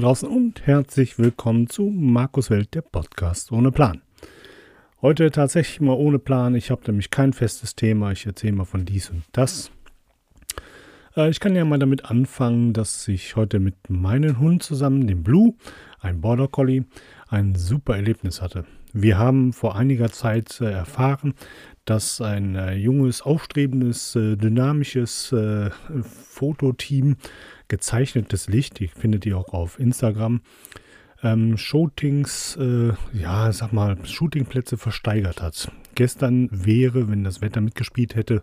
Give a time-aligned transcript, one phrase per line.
[0.00, 4.00] draußen und herzlich willkommen zu Markus Welt, der Podcast ohne Plan.
[5.02, 6.54] Heute tatsächlich mal ohne Plan.
[6.54, 8.10] Ich habe nämlich kein festes Thema.
[8.12, 9.70] Ich erzähle mal von dies und das.
[11.16, 15.22] Äh, ich kann ja mal damit anfangen, dass ich heute mit meinem Hund zusammen, dem
[15.22, 15.52] Blue,
[16.00, 16.84] ein Border Collie,
[17.28, 18.64] ein super Erlebnis hatte.
[18.94, 21.34] Wir haben vor einiger Zeit äh, erfahren,
[21.84, 25.34] dass ein äh, junges, aufstrebendes, dynamisches
[26.02, 27.16] Fototeam
[27.70, 30.42] gezeichnetes Licht, die findet ihr auch auf Instagram,
[31.22, 35.72] ähm, Shootings, äh, ja, sag mal, Shootingplätze versteigert hat.
[35.94, 38.42] Gestern wäre, wenn das Wetter mitgespielt hätte,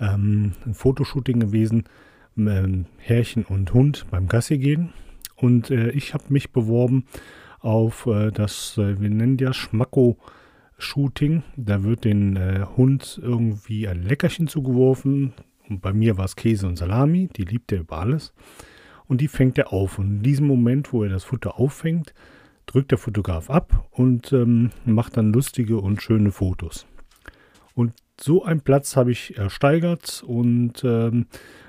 [0.00, 1.84] ähm, ein Fotoshooting gewesen,
[2.36, 4.92] ähm, Herrchen und Hund beim Gassi gehen.
[5.36, 7.04] Und äh, ich habe mich beworben
[7.60, 10.18] auf äh, das, äh, wir nennen ja Schmacko
[10.78, 11.42] Shooting.
[11.56, 15.32] Da wird den äh, Hund irgendwie ein Leckerchen zugeworfen.
[15.68, 18.32] Und bei mir war es Käse und Salami, die liebt er über alles
[19.06, 19.98] und die fängt er auf.
[19.98, 22.14] Und in diesem Moment, wo er das Futter auffängt,
[22.66, 26.86] drückt der Fotograf ab und ähm, macht dann lustige und schöne Fotos.
[27.74, 31.26] Und so einen Platz habe ich ersteigert und ähm,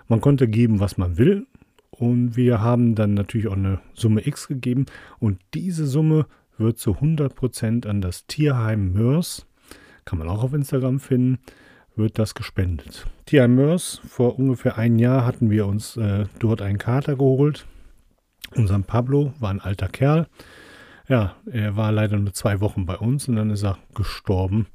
[0.08, 1.46] man konnte geben, was man will.
[1.92, 4.86] Und wir haben dann natürlich auch eine Summe X gegeben.
[5.20, 9.48] Und diese Summe wird zu 100% an das Tierheim Mörs,
[10.06, 11.40] kann man auch auf Instagram finden,
[11.98, 13.06] wird das gespendet.
[13.26, 17.66] Tia Mörs, vor ungefähr einem Jahr hatten wir uns äh, dort einen Kater geholt.
[18.56, 20.28] Unser Pablo war ein alter Kerl.
[21.08, 24.68] Ja, er war leider nur zwei Wochen bei uns und dann ist er gestorben.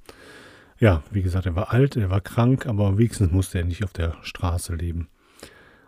[0.78, 3.93] Ja, wie gesagt, er war alt, er war krank, aber wenigstens musste er nicht auf
[3.93, 5.09] der Straße leben.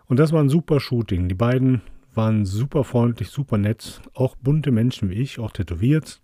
[0.05, 1.27] Und das war ein super Shooting.
[1.27, 1.81] Die beiden
[2.13, 6.21] waren super freundlich, super nett, auch bunte Menschen wie ich, auch tätowiert.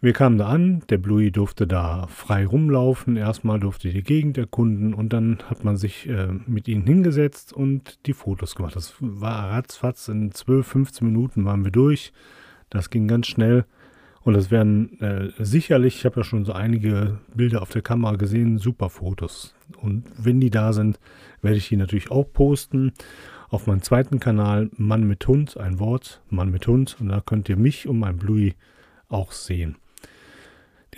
[0.00, 4.94] Wir kamen da an, der Bluey durfte da frei rumlaufen, erstmal durfte die Gegend erkunden
[4.94, 8.76] und dann hat man sich äh, mit ihnen hingesetzt und die Fotos gemacht.
[8.76, 12.12] Das war ratzfatz, in 12, 15 Minuten waren wir durch.
[12.70, 13.64] Das ging ganz schnell
[14.22, 18.14] und das wären äh, sicherlich, ich habe ja schon so einige Bilder auf der Kamera
[18.14, 19.56] gesehen, super Fotos.
[19.82, 21.00] Und wenn die da sind,
[21.42, 22.92] werde ich die natürlich auch posten
[23.48, 27.48] auf meinem zweiten Kanal Mann mit Hund, ein Wort, Mann mit Hund und da könnt
[27.48, 28.54] ihr mich und mein Bluey
[29.08, 29.74] auch sehen.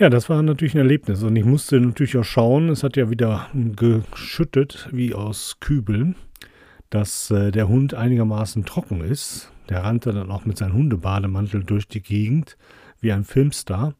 [0.01, 3.11] Ja, das war natürlich ein Erlebnis und ich musste natürlich auch schauen, es hat ja
[3.11, 6.15] wieder geschüttet wie aus Kübeln,
[6.89, 9.51] dass äh, der Hund einigermaßen trocken ist.
[9.69, 12.57] Der rannte dann auch mit seinem Hundebademantel durch die Gegend
[12.99, 13.93] wie ein Filmstar.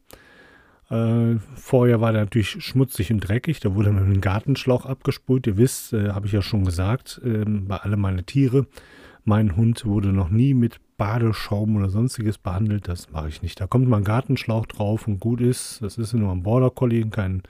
[0.90, 5.46] Äh, vorher war der natürlich schmutzig und dreckig, da wurde mit einem Gartenschlauch abgespult.
[5.46, 8.66] Ihr wisst, äh, habe ich ja schon gesagt, ähm, bei alle meine Tiere,
[9.24, 12.86] mein Hund wurde noch nie mit Badeschaum oder sonstiges behandelt.
[12.86, 13.60] Das mache ich nicht.
[13.60, 15.82] Da kommt mal ein Gartenschlauch drauf und gut ist.
[15.82, 17.42] Das ist nur ein Border Collie, kein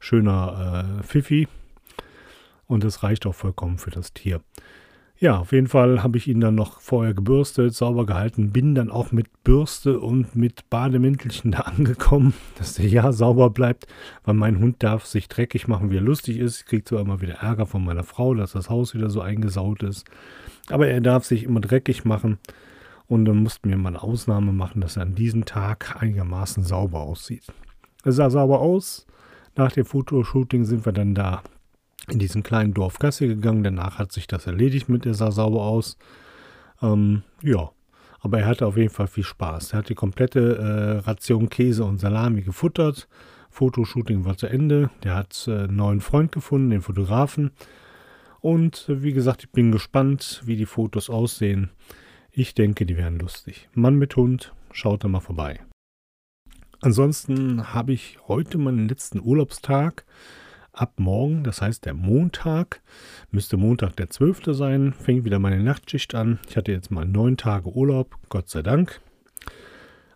[0.00, 1.46] schöner äh, Pfiffi.
[2.66, 4.40] Und das reicht auch vollkommen für das Tier.
[5.20, 8.90] Ja, auf jeden Fall habe ich ihn dann noch vorher gebürstet, sauber gehalten, bin dann
[8.90, 13.86] auch mit Bürste und mit Bademäntelchen da angekommen, dass der ja sauber bleibt,
[14.24, 16.58] weil mein Hund darf sich dreckig machen, wie er lustig ist.
[16.58, 19.84] Ich kriege zwar immer wieder Ärger von meiner Frau, dass das Haus wieder so eingesaut
[19.84, 20.10] ist,
[20.70, 22.38] aber er darf sich immer dreckig machen
[23.08, 27.00] und dann mussten wir mal eine Ausnahme machen, dass er an diesem Tag einigermaßen sauber
[27.00, 27.44] aussieht.
[28.04, 29.06] Es sah sauber aus.
[29.56, 31.42] Nach dem Fotoshooting sind wir dann da
[32.08, 33.64] in diesem kleinen Dorf Gasse gegangen.
[33.64, 35.96] Danach hat sich das erledigt mit, er sah sauber aus.
[36.82, 37.70] Ähm, ja,
[38.20, 39.72] aber er hatte auf jeden Fall viel Spaß.
[39.72, 43.08] Er hat die komplette äh, Ration Käse und Salami gefuttert.
[43.50, 44.90] Fotoshooting war zu Ende.
[45.02, 47.52] Der hat äh, einen neuen Freund gefunden, den Fotografen.
[48.40, 51.70] Und äh, wie gesagt, ich bin gespannt, wie die Fotos aussehen.
[52.38, 53.66] Ich denke, die werden lustig.
[53.72, 55.58] Mann mit Hund, schaut da mal vorbei.
[56.82, 60.04] Ansonsten habe ich heute meinen letzten Urlaubstag
[60.74, 62.82] ab morgen, das heißt der Montag,
[63.30, 64.54] müsste Montag der 12.
[64.54, 66.38] sein, fängt wieder meine Nachtschicht an.
[66.46, 69.00] Ich hatte jetzt mal neun Tage Urlaub, Gott sei Dank.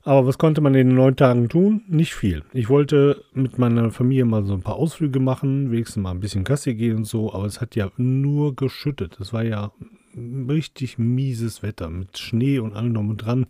[0.03, 1.85] Aber was konnte man in den neun Tagen tun?
[1.89, 2.45] Nicht viel.
[2.53, 6.45] Ich wollte mit meiner Familie mal so ein paar Ausflüge machen, wenigstens mal ein bisschen
[6.45, 9.19] Gassi gehen und so, aber es hat ja nur geschüttet.
[9.21, 9.73] Es war ja
[10.17, 13.47] richtig mieses Wetter mit Schnee und allem drum und dran.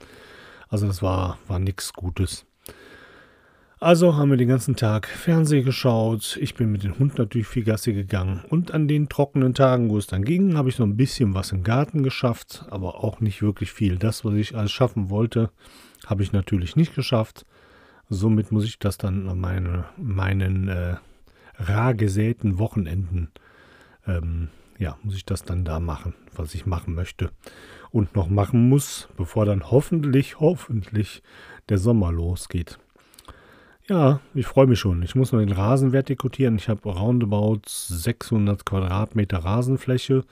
[0.68, 2.46] Also das war, war nichts Gutes.
[3.82, 6.36] Also haben wir den ganzen Tag Fernsehen geschaut.
[6.38, 8.44] Ich bin mit dem Hund natürlich viel Gassi gegangen.
[8.50, 11.50] Und an den trockenen Tagen, wo es dann ging, habe ich noch ein bisschen was
[11.50, 13.96] im Garten geschafft, aber auch nicht wirklich viel.
[13.96, 15.50] Das, was ich alles schaffen wollte,
[16.06, 17.46] habe ich natürlich nicht geschafft.
[18.10, 20.96] Somit muss ich das dann an meine, meinen äh,
[21.58, 23.30] rar gesäten Wochenenden,
[24.06, 24.48] ähm,
[24.80, 27.30] ja, muss ich das dann da machen, was ich machen möchte
[27.90, 31.22] und noch machen muss, bevor dann hoffentlich, hoffentlich
[31.68, 32.78] der Sommer losgeht.
[33.86, 35.02] Ja, ich freue mich schon.
[35.02, 36.56] Ich muss noch den Rasen vertikutieren.
[36.56, 40.24] Ich habe roundabout 600 Quadratmeter Rasenfläche.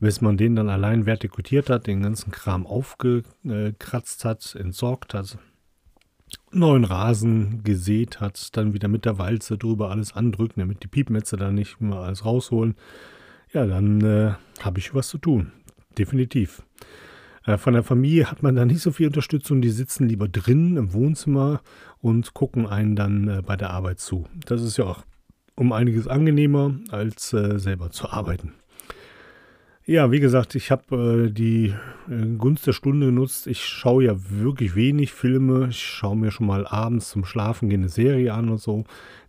[0.00, 5.38] Bis man den dann allein vertikutiert hat, den ganzen Kram aufgekratzt hat, entsorgt hat,
[6.50, 11.36] neuen Rasen gesät hat, dann wieder mit der Walze drüber alles andrücken, damit die Piepmetze
[11.36, 12.74] da nicht mehr alles rausholen.
[13.52, 15.52] Ja, dann äh, habe ich was zu tun.
[15.98, 16.62] Definitiv.
[17.44, 19.62] Äh, von der Familie hat man da nicht so viel Unterstützung.
[19.62, 21.60] Die sitzen lieber drin im Wohnzimmer
[22.00, 24.26] und gucken einen dann äh, bei der Arbeit zu.
[24.46, 25.04] Das ist ja auch
[25.54, 28.52] um einiges angenehmer, als äh, selber zu arbeiten.
[29.88, 31.72] Ja, wie gesagt, ich habe äh, die
[32.10, 33.46] äh, Gunst der Stunde genutzt.
[33.46, 35.68] Ich schaue ja wirklich wenig Filme.
[35.68, 38.82] Ich schaue mir schon mal abends zum Schlafen gehen eine Serie an und so.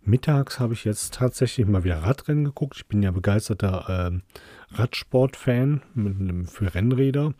[0.04, 2.74] Mittags habe ich jetzt tatsächlich mal wieder Radrennen geguckt.
[2.76, 7.34] Ich bin ja begeisterter äh, Radsport-Fan für Rennräder.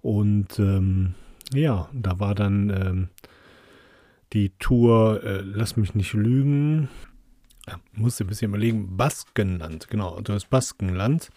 [0.00, 1.14] Und ähm,
[1.52, 3.08] ja, da war dann ähm,
[4.34, 6.88] die Tour, äh, lass mich nicht lügen,
[7.66, 11.30] ja, musste ein bisschen überlegen, Baskenland, genau, das Baskenland.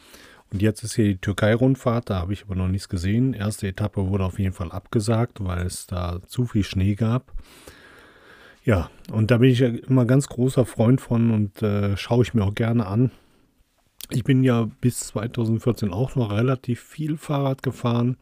[0.52, 3.34] Und jetzt ist hier die Türkei-Rundfahrt, da habe ich aber noch nichts gesehen.
[3.34, 7.34] Erste Etappe wurde auf jeden Fall abgesagt, weil es da zu viel Schnee gab.
[8.64, 12.34] Ja, und da bin ich ja immer ganz großer Freund von und äh, schaue ich
[12.34, 13.12] mir auch gerne an.
[14.10, 18.18] Ich bin ja bis 2014 auch noch relativ viel Fahrrad gefahren.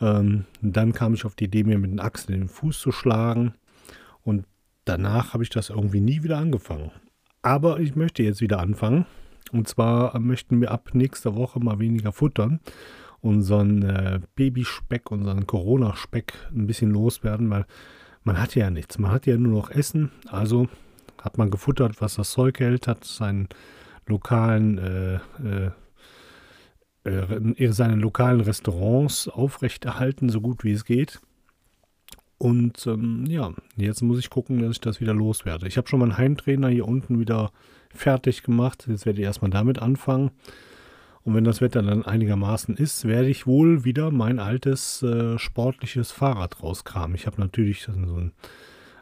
[0.00, 3.54] Ähm, dann kam ich auf die Idee, mir mit den Achsen den Fuß zu schlagen.
[4.22, 4.46] Und
[4.84, 6.90] danach habe ich das irgendwie nie wieder angefangen.
[7.42, 9.06] Aber ich möchte jetzt wieder anfangen.
[9.52, 12.60] Und zwar möchten wir ab nächster Woche mal weniger futtern.
[13.20, 17.66] Unseren äh, Babyspeck, unseren Corona-Speck ein bisschen loswerden, weil
[18.22, 18.98] man hat ja nichts.
[18.98, 20.10] Man hat ja nur noch Essen.
[20.26, 20.68] Also
[21.22, 23.48] hat man gefuttert, was das Zeug hält, hat seinen
[24.06, 25.70] lokalen äh, äh,
[27.04, 31.20] äh, seine lokalen Restaurants aufrechterhalten, so gut wie es geht.
[32.44, 35.66] Und ähm, ja, jetzt muss ich gucken, dass ich das wieder loswerde.
[35.66, 37.52] Ich habe schon meinen Heimtrainer hier unten wieder
[37.88, 38.84] fertig gemacht.
[38.86, 40.30] Jetzt werde ich erstmal damit anfangen.
[41.22, 46.12] Und wenn das Wetter dann einigermaßen ist, werde ich wohl wieder mein altes äh, sportliches
[46.12, 47.14] Fahrrad rauskramen.
[47.14, 48.32] Ich habe natürlich so ein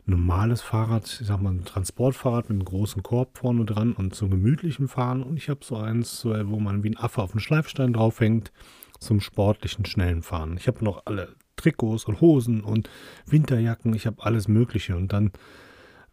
[0.07, 4.31] normales Fahrrad, ich sag mal ein Transportfahrrad mit einem großen Korb vorne dran und zum
[4.31, 5.21] gemütlichen Fahren.
[5.25, 8.53] Und ich habe so eins, wo man wie ein Affe auf den Schleifstein draufhängt,
[9.01, 10.57] zum sportlichen, schnellen Fahren.
[10.57, 12.91] Ich habe noch alle Trikots und Hosen und
[13.27, 14.97] Winterjacken, ich habe alles Mögliche.
[14.97, 15.33] Und dann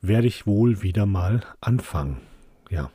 [0.02, 2.18] werde ich wohl wieder mal anfangen.
[2.70, 2.92] Ja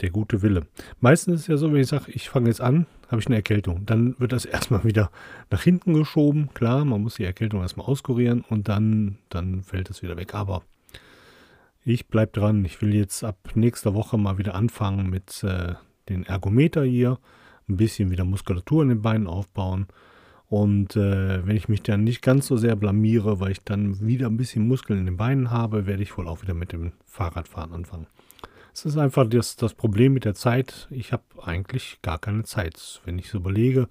[0.00, 0.66] der gute Wille.
[1.00, 3.36] Meistens ist es ja so, wenn ich sage, ich fange jetzt an, habe ich eine
[3.36, 3.86] Erkältung.
[3.86, 5.10] Dann wird das erstmal wieder
[5.50, 6.50] nach hinten geschoben.
[6.54, 10.34] Klar, man muss die Erkältung erstmal auskurieren und dann, dann fällt es wieder weg.
[10.34, 10.62] Aber
[11.84, 12.64] ich bleibe dran.
[12.64, 15.74] Ich will jetzt ab nächster Woche mal wieder anfangen mit äh,
[16.08, 17.18] den Ergometer hier.
[17.68, 19.86] Ein bisschen wieder Muskulatur in den Beinen aufbauen.
[20.48, 24.28] Und äh, wenn ich mich dann nicht ganz so sehr blamiere, weil ich dann wieder
[24.28, 27.72] ein bisschen Muskeln in den Beinen habe, werde ich wohl auch wieder mit dem Fahrradfahren
[27.72, 28.06] anfangen.
[28.72, 30.86] Es ist einfach das, das Problem mit der Zeit.
[30.90, 33.00] Ich habe eigentlich gar keine Zeit.
[33.04, 33.88] Wenn ich so überlege,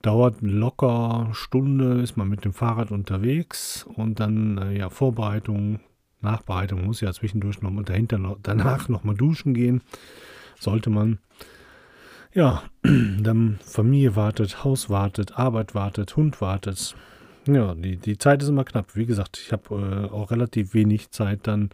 [0.00, 5.80] dauert locker Stunde, ist man mit dem Fahrrad unterwegs und dann äh, ja Vorbereitung,
[6.20, 9.82] Nachbereitung muss ja zwischendurch noch dahinter noch, danach noch mal duschen gehen.
[10.58, 11.18] Sollte man.
[12.34, 16.94] Ja, dann Familie wartet, Haus wartet, Arbeit wartet, Hund wartet.
[17.46, 18.96] Ja, die, die Zeit ist immer knapp.
[18.96, 21.70] Wie gesagt, ich habe äh, auch relativ wenig Zeit dann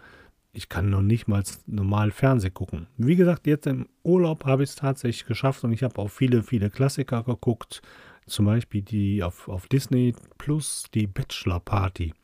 [0.53, 2.87] ich kann noch nicht mal normal Fernsehen gucken.
[2.97, 6.43] Wie gesagt, jetzt im Urlaub habe ich es tatsächlich geschafft und ich habe auch viele,
[6.43, 7.83] viele Klassiker geguckt.
[8.27, 12.15] Zum Beispiel die auf, auf Disney Plus, die Bachelor Party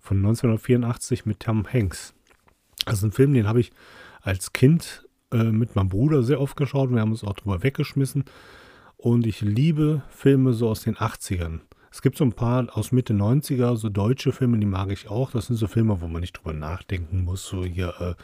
[0.00, 2.14] von 1984 mit Tom Hanks.
[2.84, 3.72] Das ist ein Film, den habe ich
[4.22, 6.90] als Kind äh, mit meinem Bruder sehr oft geschaut.
[6.90, 8.24] Wir haben uns auch drüber weggeschmissen.
[8.96, 11.60] Und ich liebe Filme so aus den 80ern.
[11.90, 15.30] Es gibt so ein paar aus Mitte 90er, so deutsche Filme, die mag ich auch.
[15.30, 17.46] Das sind so Filme, wo man nicht drüber nachdenken muss.
[17.46, 18.14] So hier, äh,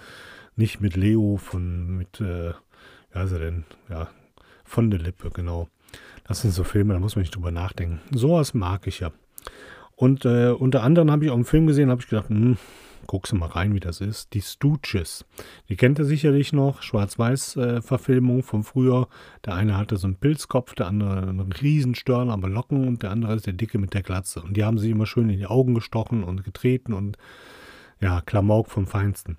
[0.56, 2.52] nicht mit Leo von, mit, äh,
[3.14, 3.64] ja, ist er denn?
[3.88, 4.08] Ja,
[4.64, 5.68] von der Lippe, genau.
[6.24, 8.00] Das sind so Filme, da muss man nicht drüber nachdenken.
[8.14, 9.12] Sowas mag ich ja.
[9.96, 12.56] Und äh, unter anderem habe ich auch einen Film gesehen, habe ich gedacht, hm,
[13.12, 14.32] guckst du mal rein, wie das ist.
[14.32, 15.26] Die Stooges.
[15.68, 16.80] Die kennt ihr sicherlich noch.
[16.80, 19.06] Schwarz-Weiß-Verfilmung äh, von früher.
[19.44, 23.34] Der eine hatte so einen Pilzkopf, der andere einen Riesenstirn, aber Locken und der andere
[23.34, 24.40] ist der Dicke mit der Glatze.
[24.40, 27.18] Und die haben sich immer schön in die Augen gestochen und getreten und
[28.00, 29.36] ja, Klamauk vom Feinsten.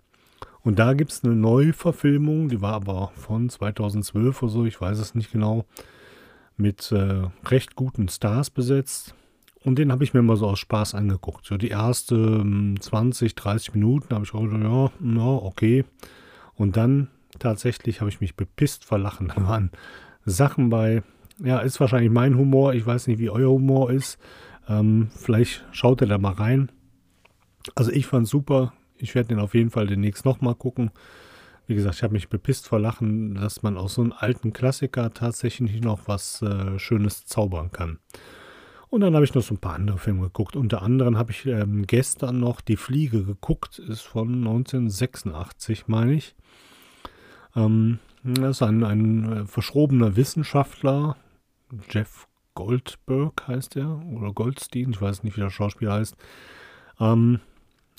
[0.61, 4.99] Und da gibt es eine Neuverfilmung, die war aber von 2012 oder so, ich weiß
[4.99, 5.65] es nicht genau,
[6.57, 9.15] mit äh, recht guten Stars besetzt.
[9.63, 11.45] Und den habe ich mir mal so aus Spaß angeguckt.
[11.45, 15.85] So die ersten 20, ähm, 30 Minuten habe ich auch gedacht, ja, na, okay.
[16.55, 17.07] Und dann
[17.39, 19.27] tatsächlich habe ich mich bepisst vor Lachen.
[19.35, 19.71] Da waren
[20.25, 21.03] Sachen bei,
[21.43, 22.73] ja, ist wahrscheinlich mein Humor.
[22.73, 24.19] Ich weiß nicht, wie euer Humor ist.
[24.67, 26.71] Ähm, vielleicht schaut ihr da mal rein.
[27.75, 28.73] Also ich fand super.
[28.97, 30.91] Ich werde den auf jeden Fall demnächst nochmal gucken.
[31.67, 35.13] Wie gesagt, ich habe mich bepisst vor Lachen, dass man aus so einem alten Klassiker
[35.13, 37.99] tatsächlich noch was äh, Schönes zaubern kann.
[38.93, 40.55] Und dann habe ich noch so ein paar andere Filme geguckt.
[40.55, 43.79] Unter anderem habe ich ähm, gestern noch Die Fliege geguckt.
[43.79, 46.35] Ist von 1986, meine ich.
[47.55, 51.17] Ähm, das ist ein, ein äh, verschrobener Wissenschaftler.
[51.89, 53.99] Jeff Goldberg heißt er.
[54.13, 54.91] Oder Goldstein.
[54.91, 56.15] Ich weiß nicht, wie der Schauspieler heißt.
[56.99, 57.39] Ähm,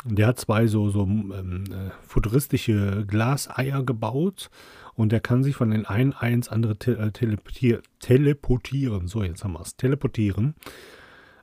[0.04, 4.48] der hat zwei so, so ähm, äh, futuristische Glaseier gebaut
[4.96, 9.08] und der kann sich von den einen Ei ins andere te äh, teleportier teleportieren.
[9.08, 9.76] So, jetzt haben wir es.
[9.76, 10.54] Teleportieren.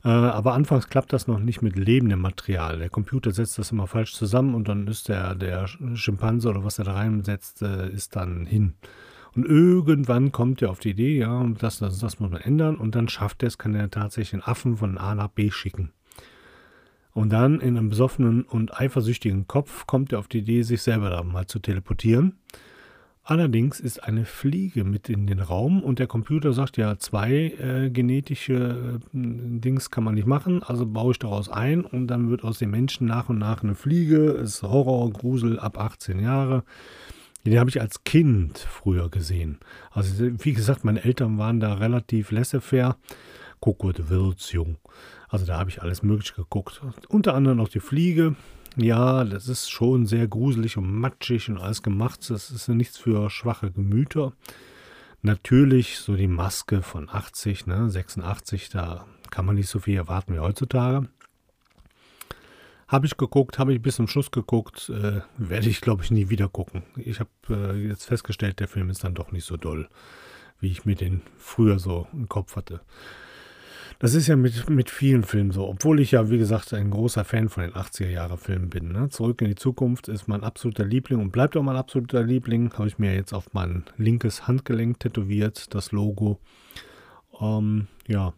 [0.04, 2.80] Äh, aber anfangs klappt das noch nicht mit lebendem Material.
[2.80, 6.80] Der Computer setzt das immer falsch zusammen und dann ist der, der Schimpanse oder was
[6.80, 8.74] er da reinsetzt, äh, ist dann hin.
[9.34, 12.96] Und irgendwann kommt er auf die Idee, ja, das, das, das muss man ändern und
[12.96, 15.94] dann schafft er es, kann er tatsächlich den Affen von A nach B schicken.
[17.14, 21.10] Und dann in einem besoffenen und eifersüchtigen Kopf kommt er auf die Idee, sich selber
[21.10, 22.40] da mal zu teleportieren.
[23.24, 27.92] Allerdings ist eine Fliege mit in den Raum und der Computer sagt ja, zwei äh,
[27.92, 32.44] genetische äh, Dings kann man nicht machen, also baue ich daraus ein und dann wird
[32.44, 34.32] aus dem Menschen nach und nach eine Fliege.
[34.32, 36.64] Ist Horror, Grusel ab 18 Jahre.
[37.46, 39.60] Den habe ich als Kind früher gesehen.
[39.92, 42.98] Also wie gesagt, meine Eltern waren da relativ laissez-faire.
[43.64, 44.78] De Wilds jung.
[45.30, 46.82] Also da habe ich alles Mögliche geguckt.
[47.08, 48.36] Unter anderem noch die Fliege.
[48.78, 52.30] Ja, das ist schon sehr gruselig und matschig und alles gemacht.
[52.30, 54.34] Das ist nichts für schwache Gemüter.
[55.22, 60.34] Natürlich so die Maske von 80, ne, 86, da kann man nicht so viel erwarten
[60.34, 61.08] wie heutzutage.
[62.88, 66.30] Habe ich geguckt, habe ich bis zum Schluss geguckt, äh, werde ich glaube ich nie
[66.30, 66.84] wieder gucken.
[66.96, 69.88] Ich habe äh, jetzt festgestellt, der Film ist dann doch nicht so doll,
[70.60, 72.82] wie ich mir den früher so im Kopf hatte.
[74.02, 77.24] Das ist ja mit, mit vielen Filmen so, obwohl ich ja, wie gesagt, ein großer
[77.24, 78.92] Fan von den 80er-Jahre-Filmen bin.
[78.92, 79.10] Ne?
[79.10, 82.74] Zurück in die Zukunft ist mein absoluter Liebling und bleibt auch mein absoluter Liebling.
[82.74, 86.40] Habe ich mir jetzt auf mein linkes Handgelenk tätowiert, das Logo.
[87.40, 88.34] Ähm, ja,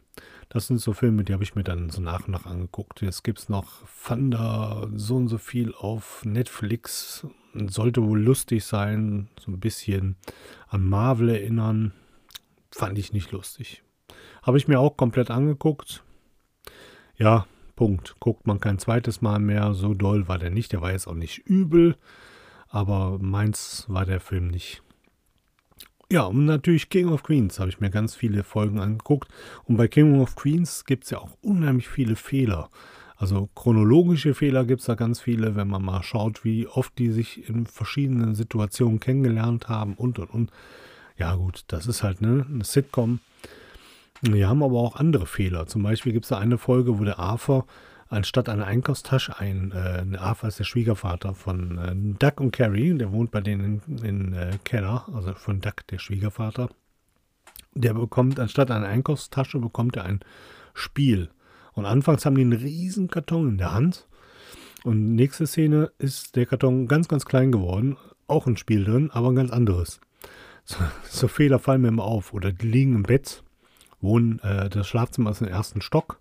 [0.49, 3.01] das sind so Filme, die habe ich mir dann so nach und nach angeguckt.
[3.01, 7.25] Jetzt gibt es noch Thunder, so und so viel auf Netflix.
[7.53, 10.17] Sollte wohl lustig sein, so ein bisschen
[10.67, 11.93] an Marvel erinnern.
[12.69, 13.82] Fand ich nicht lustig.
[14.43, 16.03] Habe ich mir auch komplett angeguckt.
[17.17, 17.45] Ja,
[17.75, 18.15] Punkt.
[18.19, 19.73] Guckt man kein zweites Mal mehr.
[19.73, 20.73] So doll war der nicht.
[20.73, 21.95] Der war jetzt auch nicht übel.
[22.67, 24.83] Aber meins war der Film nicht.
[26.11, 29.29] Ja, und natürlich King of Queens habe ich mir ganz viele Folgen angeguckt.
[29.63, 32.69] Und bei King of Queens gibt es ja auch unheimlich viele Fehler.
[33.15, 37.09] Also chronologische Fehler gibt es da ganz viele, wenn man mal schaut, wie oft die
[37.09, 40.51] sich in verschiedenen Situationen kennengelernt haben und und und.
[41.17, 43.21] Ja gut, das ist halt ne, eine Sitcom.
[44.25, 45.67] Wir haben aber auch andere Fehler.
[45.67, 47.65] Zum Beispiel gibt es da eine Folge, wo der Arthur
[48.07, 53.11] anstatt einer Einkaufstasche ein, äh, Arthur ist der Schwiegervater von äh, Duck und Carrie, der
[53.11, 56.69] wohnt bei denen in, in äh, Keller, also von Duck, der Schwiegervater.
[57.73, 60.21] Der bekommt, anstatt einer Einkaufstasche, bekommt er ein
[60.73, 61.29] Spiel.
[61.73, 64.07] Und anfangs haben die einen riesen Karton in der Hand.
[64.85, 67.97] Und nächste Szene ist der Karton ganz, ganz klein geworden.
[68.27, 69.99] Auch ein Spiel drin, aber ein ganz anderes.
[70.63, 70.77] So,
[71.09, 72.33] so Fehler fallen mir immer auf.
[72.33, 73.43] Oder die liegen im Bett
[74.03, 76.19] wohnen, äh, das Schlafzimmer ist im ersten Stock.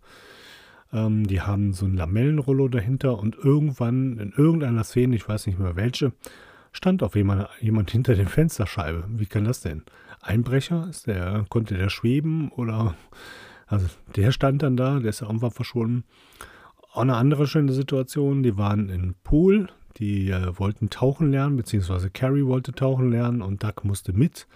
[0.93, 5.59] Ähm, die haben so ein Lamellenrollo dahinter und irgendwann in irgendeiner Szene, ich weiß nicht
[5.59, 6.13] mehr welche,
[6.73, 9.05] stand auf jemand, jemand hinter der Fensterscheibe.
[9.09, 9.83] Wie kann das denn?
[10.21, 10.87] Einbrecher?
[10.89, 12.95] Ist der, konnte der schweben oder
[13.67, 13.87] also
[14.17, 16.05] der stand dann da, der ist ja irgendwann verschwunden.
[16.93, 22.11] Auch eine andere schöne Situation, die waren im Pool, die äh, wollten tauchen lernen, beziehungsweise
[22.11, 24.47] Carrie wollte tauchen lernen und Duck musste mit.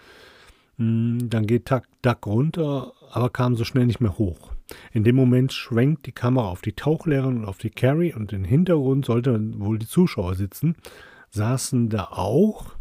[0.77, 4.53] Hm, dann geht Duck runter, aber kam so schnell nicht mehr hoch.
[4.93, 8.45] In dem Moment schwenkt die Kamera auf die Tauchlehrerin und auf die Carrie und im
[8.45, 10.77] Hintergrund sollten wohl die Zuschauer sitzen,
[11.31, 12.77] saßen da auch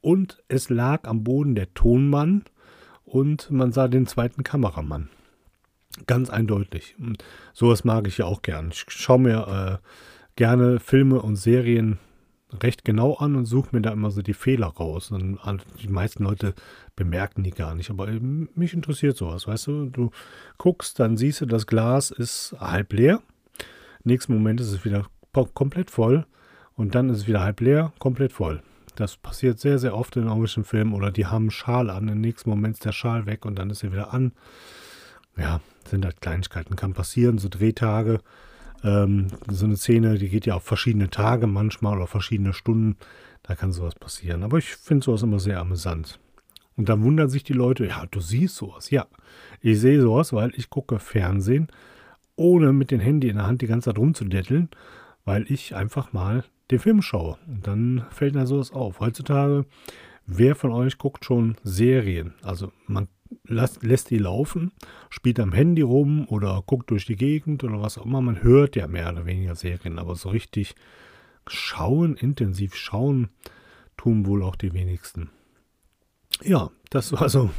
[0.00, 2.44] und es lag am Boden der Tonmann
[3.04, 5.08] und man sah den zweiten Kameramann.
[6.06, 6.94] Ganz eindeutig.
[6.98, 8.70] Und sowas mag ich ja auch gern.
[8.70, 9.88] Ich schaue mir äh,
[10.36, 11.98] gerne Filme und Serien
[12.62, 15.10] recht genau an und suche mir da immer so die Fehler raus.
[15.10, 15.38] Und
[15.82, 16.54] die meisten Leute
[16.96, 17.90] bemerken die gar nicht.
[17.90, 19.84] Aber mich interessiert sowas, weißt du?
[19.86, 20.10] Du
[20.56, 23.22] guckst, dann siehst du, das Glas ist halb leer.
[24.04, 25.06] Nächsten Moment ist es wieder
[25.54, 26.26] komplett voll.
[26.74, 28.62] Und dann ist es wieder halb leer, komplett voll.
[28.94, 30.94] Das passiert sehr, sehr oft in englischen Filmen.
[30.94, 32.08] Oder die haben einen Schal an.
[32.08, 34.32] Im nächsten Moment ist der Schal weg und dann ist er wieder an.
[35.36, 36.76] Ja, sind halt Kleinigkeiten.
[36.76, 38.20] Kann passieren, so Drehtage.
[38.84, 42.96] Ähm, so eine Szene, die geht ja auf verschiedene Tage manchmal oder verschiedene Stunden.
[43.42, 44.42] Da kann sowas passieren.
[44.42, 46.20] Aber ich finde sowas immer sehr amüsant.
[46.76, 48.90] Und dann wundern sich die Leute, ja, du siehst sowas.
[48.90, 49.06] Ja,
[49.60, 51.68] ich sehe sowas, weil ich gucke Fernsehen,
[52.36, 54.68] ohne mit dem Handy in der Hand die ganze Zeit rumzudetteln,
[55.24, 57.36] weil ich einfach mal den Film schaue.
[57.48, 59.00] Und dann fällt mir sowas auf.
[59.00, 59.64] Heutzutage,
[60.26, 62.34] wer von euch guckt schon Serien?
[62.42, 63.08] Also man
[63.44, 64.72] lässt, lässt die laufen,
[65.10, 68.20] spielt am Handy rum oder guckt durch die Gegend oder was auch immer.
[68.20, 70.74] Man hört ja mehr oder weniger Serien, aber so richtig
[71.46, 73.28] schauen, intensiv schauen,
[73.96, 75.30] tun wohl auch die wenigsten.
[76.42, 77.50] Ja, das war so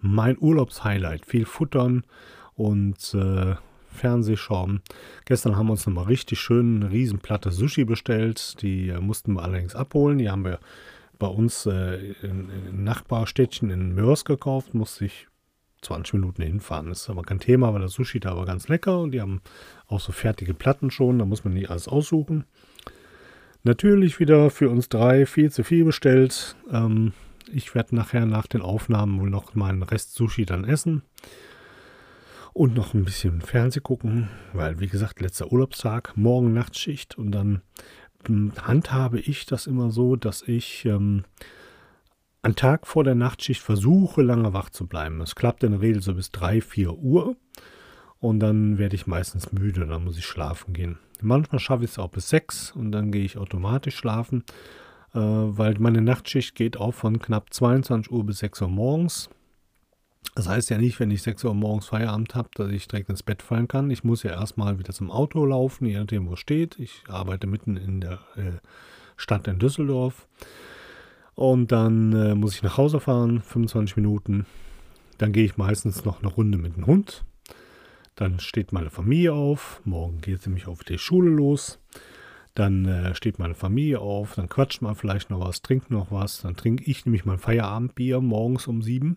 [0.00, 1.26] mein Urlaubshighlight.
[1.26, 2.04] Viel futtern
[2.54, 3.54] und äh,
[3.88, 4.82] Fernsehschauen.
[5.24, 8.60] Gestern haben wir uns nochmal richtig schön eine Riesenplatte Sushi bestellt.
[8.62, 10.18] Die äh, mussten wir allerdings abholen.
[10.18, 10.58] Die haben wir
[11.24, 14.74] bei uns äh, in, in Nachbarstädtchen in Mörs gekauft.
[14.74, 15.26] Musste ich
[15.80, 16.90] 20 Minuten hinfahren.
[16.90, 19.40] Das ist aber kein Thema, weil das Sushi da war ganz lecker und die haben
[19.86, 21.18] auch so fertige Platten schon.
[21.18, 22.44] Da muss man nicht alles aussuchen.
[23.62, 26.56] Natürlich wieder für uns drei viel zu viel bestellt.
[26.70, 27.14] Ähm,
[27.50, 31.04] ich werde nachher nach den Aufnahmen wohl noch meinen Rest Sushi dann essen.
[32.52, 37.62] Und noch ein bisschen Fernseh gucken, weil wie gesagt, letzter Urlaubstag, morgen Nachtschicht und dann
[38.28, 41.24] handhabe ich das immer so, dass ich ähm,
[42.42, 45.20] am Tag vor der Nachtschicht versuche, lange wach zu bleiben.
[45.20, 47.36] Es klappt in der Regel so bis 3, 4 Uhr
[48.20, 50.98] und dann werde ich meistens müde, dann muss ich schlafen gehen.
[51.22, 54.44] Manchmal schaffe ich es auch bis 6 und dann gehe ich automatisch schlafen,
[55.14, 59.30] äh, weil meine Nachtschicht geht auch von knapp 22 Uhr bis 6 Uhr morgens.
[60.34, 63.22] Das heißt ja nicht, wenn ich 6 Uhr morgens Feierabend habe, dass ich direkt ins
[63.22, 63.90] Bett fallen kann.
[63.90, 66.78] Ich muss ja erstmal wieder zum Auto laufen, je nachdem, wo es steht.
[66.78, 68.58] Ich arbeite mitten in der äh,
[69.16, 70.26] Stadt in Düsseldorf.
[71.34, 74.46] Und dann äh, muss ich nach Hause fahren, 25 Minuten.
[75.18, 77.24] Dann gehe ich meistens noch eine Runde mit dem Hund.
[78.16, 79.80] Dann steht meine Familie auf.
[79.84, 81.80] Morgen geht es nämlich auf die Schule los.
[82.54, 84.34] Dann äh, steht meine Familie auf.
[84.34, 86.42] Dann quatscht man vielleicht noch was, trinkt noch was.
[86.42, 89.16] Dann trinke ich nämlich mein Feierabendbier morgens um sieben.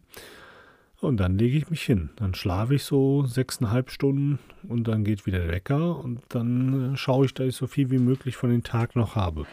[1.00, 2.10] Und dann lege ich mich hin.
[2.16, 6.98] Dann schlafe ich so sechseinhalb Stunden und dann geht wieder der Wecker und dann äh,
[6.98, 9.46] schaue ich, dass ich so viel wie möglich von den Tag noch habe.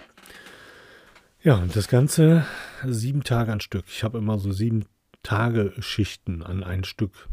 [1.43, 2.47] Ja, und das Ganze
[2.87, 3.85] sieben Tage an Stück.
[3.89, 4.87] Ich habe immer so sieben
[5.23, 7.29] Tage Schichten an ein Stück,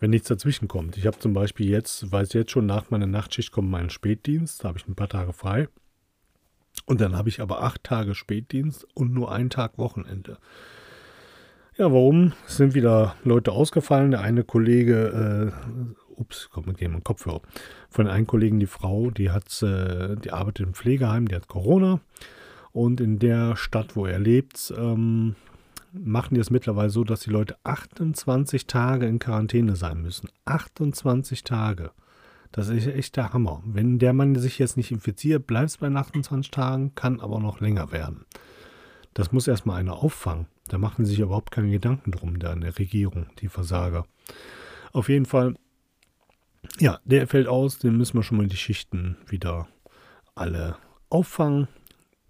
[0.00, 0.96] wenn nichts dazwischen kommt.
[0.96, 4.68] Ich habe zum Beispiel jetzt, weiß jetzt schon, nach meiner Nachtschicht kommt mein Spätdienst, da
[4.68, 5.68] habe ich ein paar Tage frei.
[6.86, 10.38] Und dann habe ich aber acht Tage Spätdienst und nur einen Tag Wochenende.
[11.82, 12.32] Ja, warum?
[12.46, 14.12] Sind wieder Leute ausgefallen.
[14.12, 17.42] Der eine Kollege, äh, ups, kommt mit dem Kopfhörer.
[17.90, 21.98] Von einem Kollegen, die Frau, die hat, äh, die arbeitet im Pflegeheim, die hat Corona.
[22.70, 25.34] Und in der Stadt, wo er lebt, ähm,
[25.92, 30.28] machen die es mittlerweile so, dass die Leute 28 Tage in Quarantäne sein müssen.
[30.44, 31.90] 28 Tage.
[32.52, 33.60] Das ist echt der Hammer.
[33.66, 37.58] Wenn der Mann sich jetzt nicht infiziert, bleibt es bei 28 Tagen, kann aber noch
[37.58, 38.24] länger werden.
[39.14, 40.46] Das muss erstmal einer auffangen.
[40.68, 44.06] Da machen sich überhaupt keine Gedanken drum, da in der Regierung, die Versager.
[44.92, 45.54] Auf jeden Fall,
[46.78, 49.68] ja, der fällt aus, den müssen wir schon mal die Schichten wieder
[50.34, 50.76] alle
[51.10, 51.68] auffangen.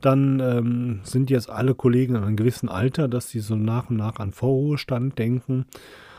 [0.01, 3.97] Dann ähm, sind jetzt alle Kollegen in einem gewissen Alter, dass sie so nach und
[3.97, 5.67] nach an Vorruhestand denken.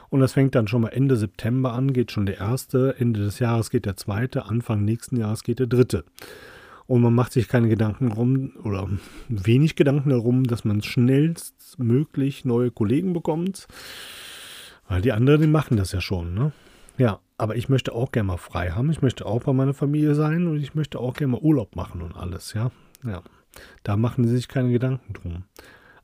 [0.10, 3.40] Und das fängt dann schon mal Ende September an, geht schon der erste, Ende des
[3.40, 6.06] Jahres geht der zweite, Anfang nächsten Jahres geht der dritte.
[6.86, 8.88] Und man macht sich keine Gedanken darum oder
[9.28, 10.82] wenig Gedanken darum, dass man
[11.74, 13.68] schnellstmöglich neue Kollegen bekommt.
[14.88, 16.52] Weil die anderen, die machen das ja schon, ne?
[16.98, 18.92] Ja, aber ich möchte auch gerne mal frei haben.
[18.92, 22.02] Ich möchte auch bei meiner Familie sein und ich möchte auch gerne mal Urlaub machen
[22.02, 22.72] und alles, ja.
[23.04, 23.24] Ja.
[23.84, 25.44] Da machen sie sich keine Gedanken drum.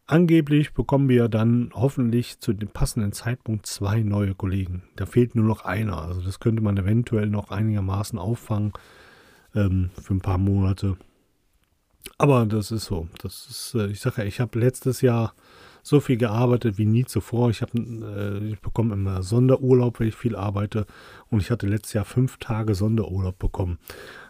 [0.08, 4.84] Angeblich bekommen wir dann hoffentlich zu dem passenden Zeitpunkt zwei neue Kollegen.
[4.96, 6.02] Da fehlt nur noch einer.
[6.02, 8.74] Also das könnte man eventuell noch einigermaßen auffangen
[9.54, 10.98] ähm, für ein paar Monate.
[12.18, 13.08] Aber das ist so.
[13.22, 15.34] Das ist, äh, ich sage ja, ich habe letztes Jahr
[15.84, 17.50] so viel gearbeitet wie nie zuvor.
[17.50, 20.86] Ich, äh, ich bekomme immer Sonderurlaub, wenn ich viel arbeite.
[21.30, 23.80] Und ich hatte letztes Jahr fünf Tage Sonderurlaub bekommen.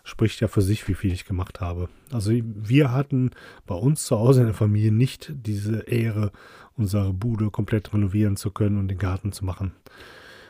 [0.03, 1.89] Spricht ja für sich, wie viel ich gemacht habe.
[2.11, 3.31] Also wir hatten
[3.65, 6.31] bei uns zu Hause in der Familie nicht diese Ehre,
[6.77, 9.73] unsere Bude komplett renovieren zu können und den Garten zu machen.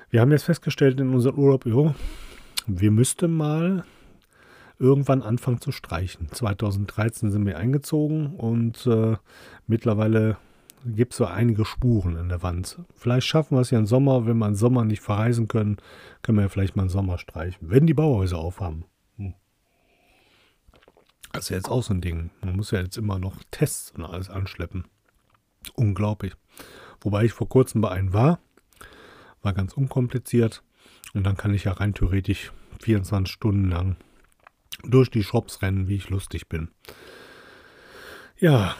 [0.09, 1.93] Wir haben jetzt festgestellt in unserem Urlaub, jo,
[2.67, 3.83] wir müssten mal
[4.79, 6.29] irgendwann anfangen zu streichen.
[6.31, 9.17] 2013 sind wir eingezogen und äh,
[9.67, 10.37] mittlerweile
[10.85, 12.79] gibt es so einige Spuren in der Wand.
[12.95, 15.77] Vielleicht schaffen wir es ja im Sommer, wenn wir im Sommer nicht verreisen können,
[16.21, 18.85] können wir ja vielleicht mal im Sommer streichen, wenn die Bauhäuser aufhaben.
[19.17, 19.33] Hm.
[21.33, 22.29] Das ist ja jetzt auch so ein Ding.
[22.41, 24.85] Man muss ja jetzt immer noch Tests und alles anschleppen.
[25.75, 26.33] Unglaublich.
[27.01, 28.39] Wobei ich vor kurzem bei einem war,
[29.41, 30.63] war ganz unkompliziert
[31.13, 33.97] und dann kann ich ja rein theoretisch 24 Stunden lang
[34.83, 36.69] durch die Shops rennen, wie ich lustig bin.
[38.39, 38.75] Ja,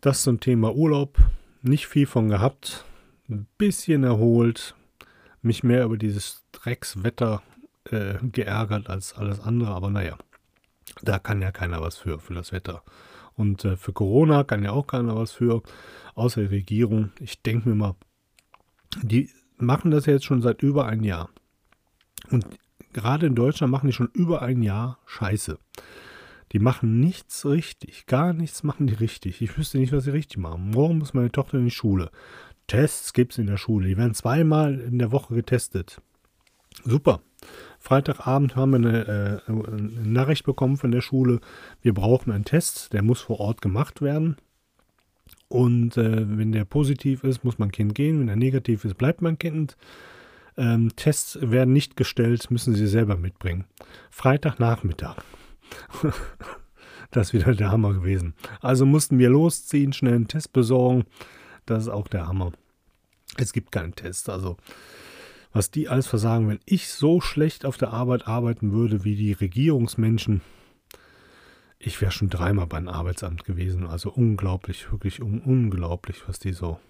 [0.00, 1.18] das zum Thema Urlaub.
[1.62, 2.84] Nicht viel von gehabt.
[3.28, 4.74] Ein bisschen erholt.
[5.42, 7.42] Mich mehr über dieses Dreckswetter
[7.84, 9.70] äh, geärgert als alles andere.
[9.70, 10.16] Aber naja,
[11.02, 12.82] Da kann ja keiner was für, für das Wetter.
[13.34, 15.62] Und äh, für Corona kann ja auch keiner was für,
[16.14, 17.12] außer die Regierung.
[17.20, 17.94] Ich denke mir mal,
[19.02, 21.30] die machen das jetzt schon seit über ein Jahr.
[22.30, 22.46] Und
[22.92, 25.58] gerade in Deutschland machen die schon über ein Jahr Scheiße.
[26.52, 28.06] Die machen nichts richtig.
[28.06, 29.42] Gar nichts machen die richtig.
[29.42, 30.70] Ich wüsste nicht, was sie richtig machen.
[30.70, 32.10] Morgen muss meine Tochter in die Schule.
[32.66, 33.88] Tests gibt es in der Schule.
[33.88, 36.00] Die werden zweimal in der Woche getestet.
[36.84, 37.20] Super.
[37.78, 41.40] Freitagabend haben wir eine, äh, eine, Nachricht bekommen von der Schule.
[41.82, 42.92] Wir brauchen einen Test.
[42.92, 44.36] Der muss vor Ort gemacht werden.
[45.48, 48.20] Und äh, wenn der positiv ist, muss mein Kind gehen.
[48.20, 49.76] Wenn er negativ ist, bleibt mein Kind.
[50.58, 53.64] Ähm, Tests werden nicht gestellt, müssen Sie selber mitbringen.
[54.10, 55.22] Freitagnachmittag.
[57.12, 58.34] das ist wieder der Hammer gewesen.
[58.60, 61.04] Also mussten wir losziehen, schnell einen Test besorgen.
[61.64, 62.52] Das ist auch der Hammer.
[63.36, 64.28] Es gibt keinen Test.
[64.28, 64.56] Also,
[65.52, 69.32] was die alles versagen, wenn ich so schlecht auf der Arbeit arbeiten würde wie die
[69.32, 70.40] Regierungsmenschen,
[71.78, 73.86] ich wäre schon dreimal beim Arbeitsamt gewesen.
[73.86, 76.80] Also unglaublich, wirklich un unglaublich, was die so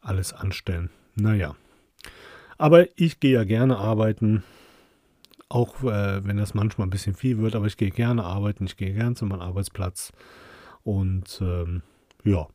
[0.00, 0.88] alles anstellen.
[1.14, 1.54] Naja.
[2.62, 4.44] Aber ich gehe ja gerne arbeiten,
[5.48, 8.76] auch äh, wenn das manchmal ein bisschen viel wird, aber ich gehe gerne arbeiten, ich
[8.76, 10.12] gehe gerne zu meinem Arbeitsplatz.
[10.84, 11.82] Und ähm,
[12.22, 12.46] ja,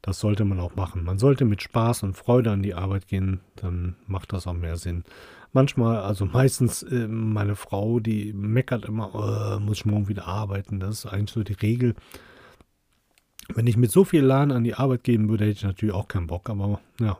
[0.00, 1.04] das sollte man auch machen.
[1.04, 4.78] Man sollte mit Spaß und Freude an die Arbeit gehen, dann macht das auch mehr
[4.78, 5.04] Sinn.
[5.52, 10.80] Manchmal, also meistens äh, meine Frau, die meckert immer, oh, muss ich morgen wieder arbeiten.
[10.80, 11.94] Das ist eigentlich so die Regel.
[13.54, 16.08] Wenn ich mit so viel Lahn an die Arbeit gehen würde, hätte ich natürlich auch
[16.08, 16.48] keinen Bock.
[16.48, 17.18] Aber ja,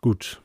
[0.00, 0.40] gut.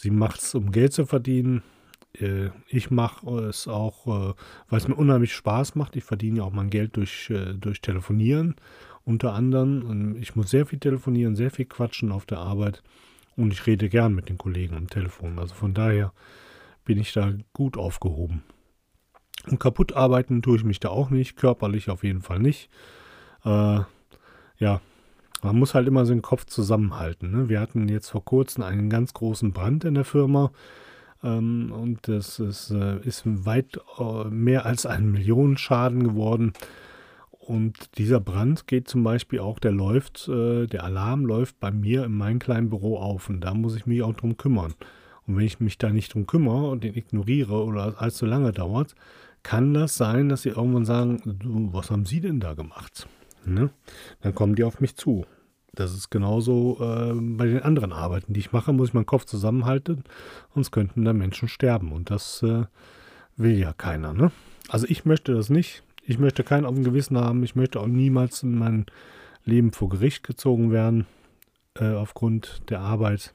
[0.00, 1.64] Sie macht es, um Geld zu verdienen.
[2.12, 4.34] Äh, ich mache es auch, äh,
[4.68, 5.96] weil es mir unheimlich Spaß macht.
[5.96, 8.54] Ich verdiene ja auch mein Geld durch, äh, durch Telefonieren
[9.04, 10.14] unter anderem.
[10.20, 12.84] Ich muss sehr viel telefonieren, sehr viel quatschen auf der Arbeit
[13.34, 15.36] und ich rede gern mit den Kollegen am Telefon.
[15.40, 16.12] Also von daher
[16.84, 18.44] bin ich da gut aufgehoben.
[19.48, 22.70] Und kaputt arbeiten tue ich mich da auch nicht, körperlich auf jeden Fall nicht.
[23.44, 23.80] Äh,
[24.58, 24.80] ja,
[25.42, 27.30] man muss halt immer so den Kopf zusammenhalten.
[27.30, 27.48] Ne?
[27.48, 30.50] Wir hatten jetzt vor kurzem einen ganz großen Brand in der Firma
[31.22, 36.52] ähm, und das ist, äh, ist weit äh, mehr als ein Millionenschaden geworden.
[37.30, 42.04] Und dieser Brand geht zum Beispiel auch, der läuft, äh, der Alarm läuft bei mir
[42.04, 44.74] in meinem kleinen Büro auf und da muss ich mich auch drum kümmern.
[45.26, 48.94] Und wenn ich mich da nicht drum kümmere und den ignoriere oder allzu lange dauert,
[49.42, 51.22] kann das sein, dass sie irgendwann sagen,
[51.72, 53.06] was haben Sie denn da gemacht?
[53.54, 53.70] Ne?
[54.20, 55.26] Dann kommen die auf mich zu.
[55.72, 59.26] Das ist genauso äh, bei den anderen Arbeiten, die ich mache, muss ich meinen Kopf
[59.26, 60.02] zusammenhalten,
[60.54, 61.92] sonst könnten da Menschen sterben.
[61.92, 62.64] Und das äh,
[63.36, 64.12] will ja keiner.
[64.12, 64.32] Ne?
[64.68, 65.82] Also ich möchte das nicht.
[66.02, 67.42] Ich möchte keinen auf dem Gewissen haben.
[67.44, 68.86] Ich möchte auch niemals in meinem
[69.44, 71.06] Leben vor Gericht gezogen werden
[71.74, 73.32] äh, aufgrund der Arbeit.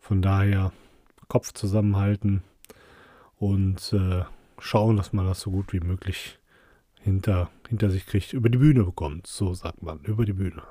[0.00, 0.72] Von daher
[1.28, 2.42] Kopf zusammenhalten
[3.38, 4.22] und äh,
[4.58, 6.38] schauen, dass man das so gut wie möglich
[7.02, 9.26] hinter, hinter sich kriegt, über die Bühne bekommt.
[9.26, 10.62] So sagt man, über die Bühne.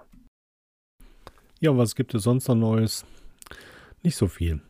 [1.60, 3.06] Ja, was gibt es sonst noch Neues?
[4.04, 4.62] Nicht so viel.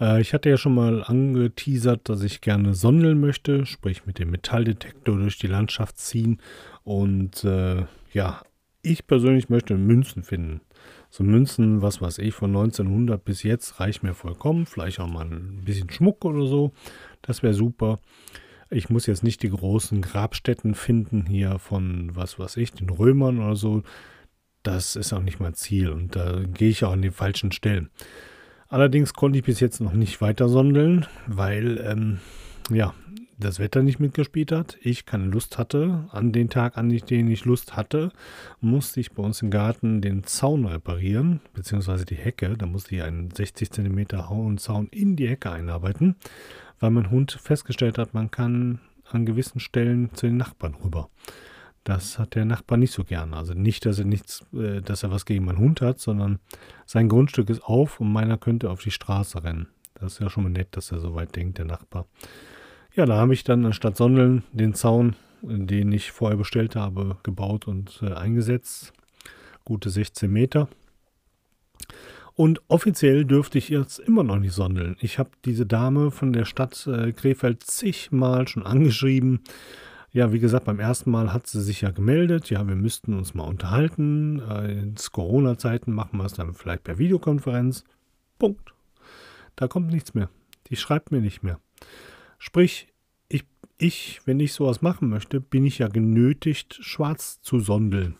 [0.00, 4.30] Äh, ich hatte ja schon mal angeteasert, dass ich gerne sondeln möchte, sprich mit dem
[4.30, 6.40] Metalldetektor durch die Landschaft ziehen.
[6.84, 8.42] Und äh, ja,
[8.82, 10.60] ich persönlich möchte Münzen finden.
[11.10, 14.66] So Münzen, was weiß ich, von 1900 bis jetzt reicht mir vollkommen.
[14.66, 16.72] Vielleicht auch mal ein bisschen Schmuck oder so.
[17.22, 17.98] Das wäre super.
[18.70, 23.38] Ich muss jetzt nicht die großen Grabstätten finden hier von, was weiß ich, den Römern
[23.38, 23.82] oder so.
[24.62, 27.88] Das ist auch nicht mein Ziel und da gehe ich auch an die falschen Stellen.
[28.68, 32.18] Allerdings konnte ich bis jetzt noch nicht weiter sondeln, weil ähm,
[32.70, 32.92] ja,
[33.38, 34.76] das Wetter nicht mitgespielt hat.
[34.82, 36.06] Ich keine Lust hatte.
[36.10, 38.10] An den Tag, an den ich Lust hatte,
[38.60, 42.56] musste ich bei uns im Garten den Zaun reparieren, beziehungsweise die Hecke.
[42.58, 46.16] Da musste ich einen 60 cm hohen Zaun in die Hecke einarbeiten,
[46.80, 51.08] weil mein Hund festgestellt hat, man kann an gewissen Stellen zu den Nachbarn rüber.
[51.84, 53.32] Das hat der Nachbar nicht so gern.
[53.32, 56.38] Also nicht, dass er nichts, äh, dass er was gegen meinen Hund hat, sondern
[56.84, 59.68] sein Grundstück ist auf und meiner könnte auf die Straße rennen.
[59.94, 62.06] Das ist ja schon mal nett, dass er so weit denkt, der Nachbar.
[62.94, 67.66] Ja, da habe ich dann anstatt Sondeln den Zaun, den ich vorher bestellt habe, gebaut
[67.66, 68.92] und äh, eingesetzt.
[69.64, 70.68] Gute 16 Meter.
[72.38, 74.96] Und offiziell dürfte ich jetzt immer noch nicht sondeln.
[75.00, 79.40] Ich habe diese Dame von der Stadt äh, Krefeld zigmal schon angeschrieben
[80.10, 83.34] ja, wie gesagt, beim ersten Mal hat sie sich ja gemeldet, ja, wir müssten uns
[83.34, 84.40] mal unterhalten.
[84.40, 87.84] Äh, in Corona-Zeiten machen wir es dann vielleicht per Videokonferenz.
[88.38, 88.72] Punkt.
[89.56, 90.30] Da kommt nichts mehr.
[90.68, 91.60] Die schreibt mir nicht mehr.
[92.38, 92.88] Sprich,
[93.28, 93.44] ich,
[93.76, 98.16] ich, wenn ich sowas machen möchte, bin ich ja genötigt, schwarz zu sondeln.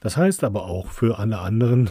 [0.00, 1.90] Das heißt aber auch für alle anderen,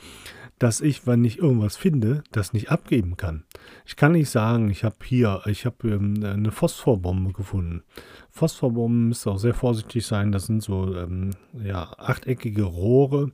[0.62, 3.42] dass ich, wenn ich irgendwas finde, das nicht abgeben kann.
[3.84, 7.82] Ich kann nicht sagen, ich habe hier, ich habe ähm, eine Phosphorbombe gefunden.
[8.30, 10.30] Phosphorbomben müsst auch sehr vorsichtig sein.
[10.30, 11.30] Das sind so ähm,
[11.64, 13.32] ja, achteckige Rohre.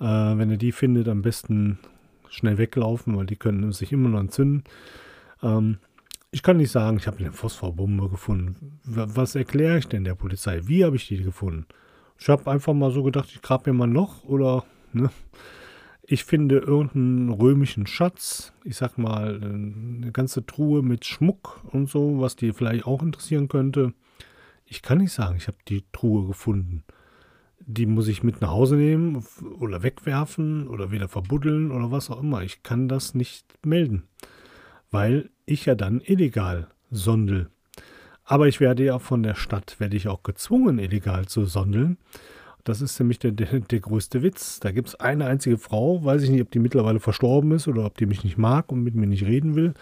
[0.00, 1.78] Äh, wenn ihr die findet, am besten
[2.30, 4.64] schnell weglaufen, weil die können sich immer noch entzünden.
[5.42, 5.76] Ähm,
[6.30, 8.80] ich kann nicht sagen, ich habe eine Phosphorbombe gefunden.
[8.84, 10.62] Was erkläre ich denn der Polizei?
[10.64, 11.66] Wie habe ich die gefunden?
[12.18, 15.10] Ich habe einfach mal so gedacht, ich grabe mir mal noch oder ne?
[16.12, 22.20] Ich finde irgendeinen römischen Schatz, ich sag mal, eine ganze Truhe mit Schmuck und so,
[22.20, 23.94] was dir vielleicht auch interessieren könnte.
[24.66, 26.82] Ich kann nicht sagen, ich habe die Truhe gefunden.
[27.60, 29.24] Die muss ich mit nach Hause nehmen
[29.60, 32.42] oder wegwerfen oder wieder verbuddeln oder was auch immer.
[32.42, 34.02] Ich kann das nicht melden,
[34.90, 37.50] weil ich ja dann illegal sondel.
[38.24, 41.98] Aber ich werde ja von der Stadt, werde ich auch gezwungen, illegal zu sondeln.
[42.64, 44.60] Das ist nämlich der, der, der größte Witz.
[44.60, 47.84] Da gibt es eine einzige Frau, weiß ich nicht, ob die mittlerweile verstorben ist oder
[47.84, 49.74] ob die mich nicht mag und mit mir nicht reden will,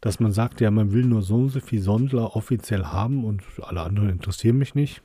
[0.00, 3.42] dass man sagt, ja, man will nur so und so viel Sondler offiziell haben und
[3.62, 5.02] alle anderen interessieren mich nicht.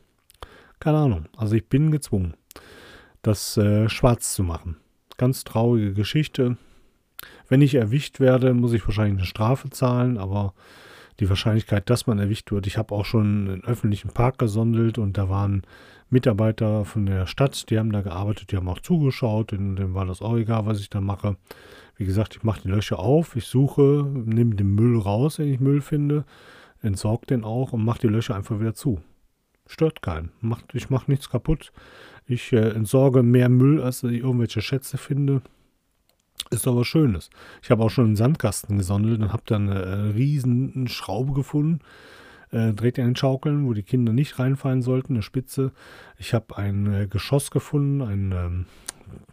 [0.80, 1.26] Keine Ahnung.
[1.36, 2.36] Also ich bin gezwungen,
[3.22, 4.78] das äh, schwarz zu machen.
[5.18, 6.58] Ganz traurige Geschichte.
[7.48, 10.54] Wenn ich erwischt werde, muss ich wahrscheinlich eine Strafe zahlen, aber
[11.20, 12.68] die Wahrscheinlichkeit, dass man erwischt wird.
[12.68, 15.64] Ich habe auch schon einen öffentlichen Park gesondelt und da waren
[16.10, 20.22] Mitarbeiter von der Stadt, die haben da gearbeitet, die haben auch zugeschaut, denen, war das
[20.22, 21.38] auch egal, was ich da mache.
[21.98, 25.60] Wie gesagt, ich mache die Löcher auf, ich suche, nehme den Müll raus, wenn ich
[25.60, 26.26] Müll finde,
[26.82, 29.02] entsorge den auch und mache die Löcher einfach wieder zu.
[29.68, 30.32] Stört keinen.
[30.42, 31.72] Macht, ich mache nichts kaputt.
[32.28, 35.42] Ich äh, entsorge mehr Müll, als ich irgendwelche Schätze finde.
[36.52, 37.30] Ist was Schönes.
[37.64, 41.80] Ich habe auch schon einen Sandkasten gesondelt und habe dann eine äh, riesen Schraube gefunden.
[42.52, 45.72] Äh, dreht ihr den Schaukeln, wo die Kinder nicht reinfallen sollten, eine Spitze.
[46.18, 48.66] Ich habe ein äh, Geschoss gefunden, ein, ähm,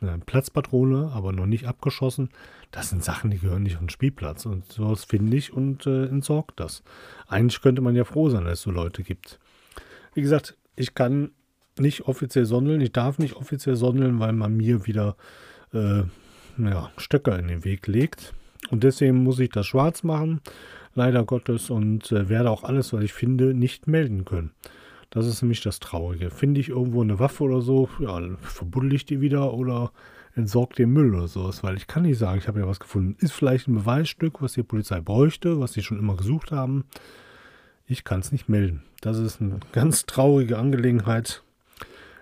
[0.01, 2.31] eine Platzpatrone, aber noch nicht abgeschossen.
[2.71, 4.47] Das sind Sachen, die gehören nicht auf den Spielplatz.
[4.47, 6.83] Und sowas finde ich und äh, entsorgt das.
[7.29, 9.39] Eigentlich könnte man ja froh sein, dass es so Leute gibt.
[10.15, 11.33] Wie gesagt, ich kann
[11.79, 12.81] nicht offiziell sondeln.
[12.81, 15.17] Ich darf nicht offiziell sondeln, weil man mir wieder
[16.59, 18.35] ja, Stöcker in den Weg legt.
[18.71, 20.41] Und deswegen muss ich das schwarz machen,
[20.95, 24.53] leider Gottes, und äh, werde auch alles, was ich finde, nicht melden können.
[25.11, 26.31] Das ist nämlich das Traurige.
[26.31, 29.93] Finde ich irgendwo eine Waffe oder so, ja, verbuddel ich die wieder oder
[30.35, 33.17] entsorge den Müll oder sowas, weil ich kann nicht sagen, ich habe ja was gefunden.
[33.19, 36.85] Ist vielleicht ein Beweisstück, was die Polizei bräuchte, was sie schon immer gesucht haben.
[37.87, 38.83] Ich kann es nicht melden.
[39.03, 41.43] Das ist eine ganz traurige Angelegenheit.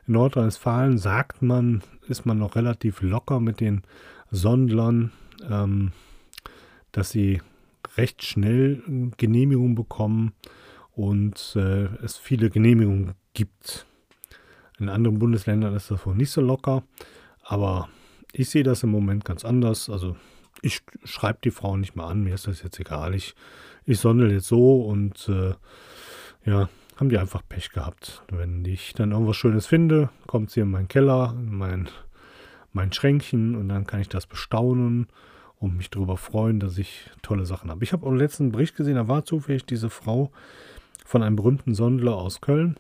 [0.07, 3.83] In Nordrhein-Westfalen sagt man, ist man noch relativ locker mit den
[4.31, 5.13] Sondlern,
[5.49, 5.93] ähm,
[6.93, 7.41] dass sie
[7.97, 8.83] recht schnell
[9.17, 10.33] Genehmigungen bekommen
[10.93, 13.87] und äh, es viele Genehmigungen gibt.
[14.79, 16.83] In anderen Bundesländern ist das wohl nicht so locker,
[17.43, 17.89] aber
[18.33, 19.91] ich sehe das im Moment ganz anders.
[19.91, 20.17] Also
[20.63, 23.15] ich schreibe die Frau nicht mal an, mir ist das jetzt egal.
[23.15, 23.35] Ich,
[23.85, 25.55] ich sondel jetzt so und äh,
[26.45, 28.23] ja, haben die einfach Pech gehabt.
[28.31, 31.89] Wenn ich dann irgendwas Schönes finde, kommt sie in meinen Keller, in mein
[32.73, 35.09] mein Schränkchen und dann kann ich das bestaunen
[35.57, 37.85] und mich darüber freuen, dass ich tolle Sachen habe.
[37.85, 40.31] Ich habe auch letzten Bericht gesehen, da war zufällig diese Frau
[41.05, 42.77] von einem berühmten Sondler aus Köln.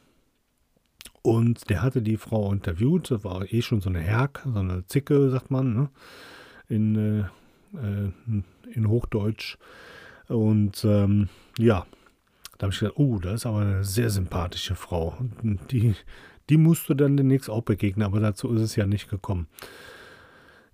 [1.22, 3.10] Und der hatte die Frau interviewt.
[3.10, 5.90] Das war eh schon so eine Herk, so eine Zicke, sagt man, ne?
[6.68, 8.12] in, äh, äh
[8.72, 9.58] in Hochdeutsch.
[10.28, 11.84] Und ähm, ja,
[12.56, 15.16] da habe ich gedacht, oh, das ist aber eine sehr sympathische Frau.
[15.70, 15.94] Die,
[16.50, 19.46] die musst du dann demnächst auch begegnen, aber dazu ist es ja nicht gekommen.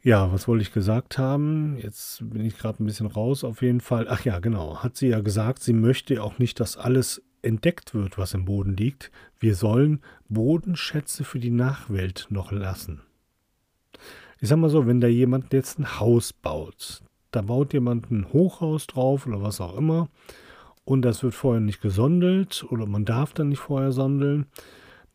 [0.03, 1.77] Ja, was wollte ich gesagt haben?
[1.79, 4.07] Jetzt bin ich gerade ein bisschen raus auf jeden Fall.
[4.09, 4.83] Ach ja, genau.
[4.83, 8.77] Hat sie ja gesagt, sie möchte auch nicht, dass alles entdeckt wird, was im Boden
[8.77, 9.11] liegt.
[9.39, 13.03] Wir sollen Bodenschätze für die Nachwelt noch lassen.
[14.41, 18.33] Ich sag mal so, wenn da jemand jetzt ein Haus baut, da baut jemand ein
[18.33, 20.09] Hochhaus drauf oder was auch immer
[20.85, 24.47] und das wird vorher nicht gesondelt oder man darf dann nicht vorher sondeln,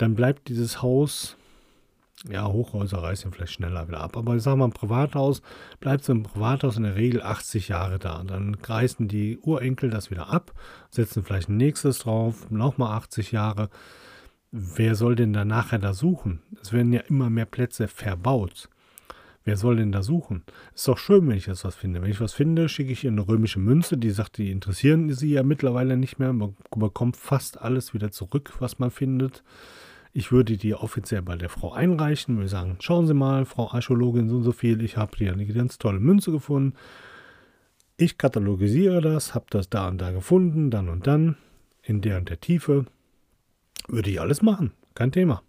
[0.01, 1.37] dann bleibt dieses Haus,
[2.29, 5.41] ja, Hochhäuser reißen vielleicht schneller wieder ab, aber ich sage mal, ein Privathaus
[5.79, 8.23] bleibt so ein Privathaus in der Regel 80 Jahre da.
[8.23, 10.53] Dann reißen die Urenkel das wieder ab,
[10.89, 13.69] setzen vielleicht ein nächstes drauf, nochmal 80 Jahre.
[14.51, 16.41] Wer soll denn da nachher da suchen?
[16.61, 18.69] Es werden ja immer mehr Plätze verbaut.
[19.43, 20.43] Wer soll denn da suchen?
[20.75, 22.01] Ist doch schön, wenn ich jetzt was finde.
[22.01, 25.31] Wenn ich was finde, schicke ich ihr eine römische Münze, die sagt, die interessieren sie
[25.31, 26.31] ja mittlerweile nicht mehr.
[26.31, 29.43] Man bekommt fast alles wieder zurück, was man findet.
[30.13, 34.29] Ich würde die offiziell bei der Frau einreichen, würde sagen, schauen Sie mal, Frau Archäologin,
[34.29, 36.75] so und so viel, ich habe hier eine ganz tolle Münze gefunden.
[37.95, 41.37] Ich katalogisiere das, habe das da und da gefunden, dann und dann,
[41.83, 42.85] in der und der Tiefe.
[43.87, 45.43] Würde ich alles machen, kein Thema.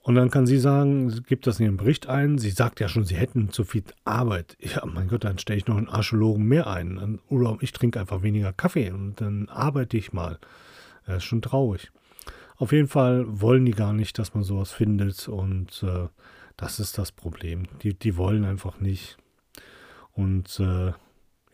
[0.00, 2.36] Und dann kann sie sagen, gibt das in ihren Bericht ein.
[2.36, 4.56] Sie sagt ja schon, sie hätten zu viel Arbeit.
[4.60, 7.20] Ja, mein Gott, dann stelle ich noch einen Archäologen mehr ein.
[7.28, 10.38] Oder ich trinke einfach weniger Kaffee und dann arbeite ich mal.
[11.06, 11.92] Das ist schon traurig.
[12.62, 15.26] Auf jeden Fall wollen die gar nicht, dass man sowas findet.
[15.26, 16.06] Und äh,
[16.56, 17.64] das ist das Problem.
[17.82, 19.16] Die, die wollen einfach nicht.
[20.12, 20.92] Und äh,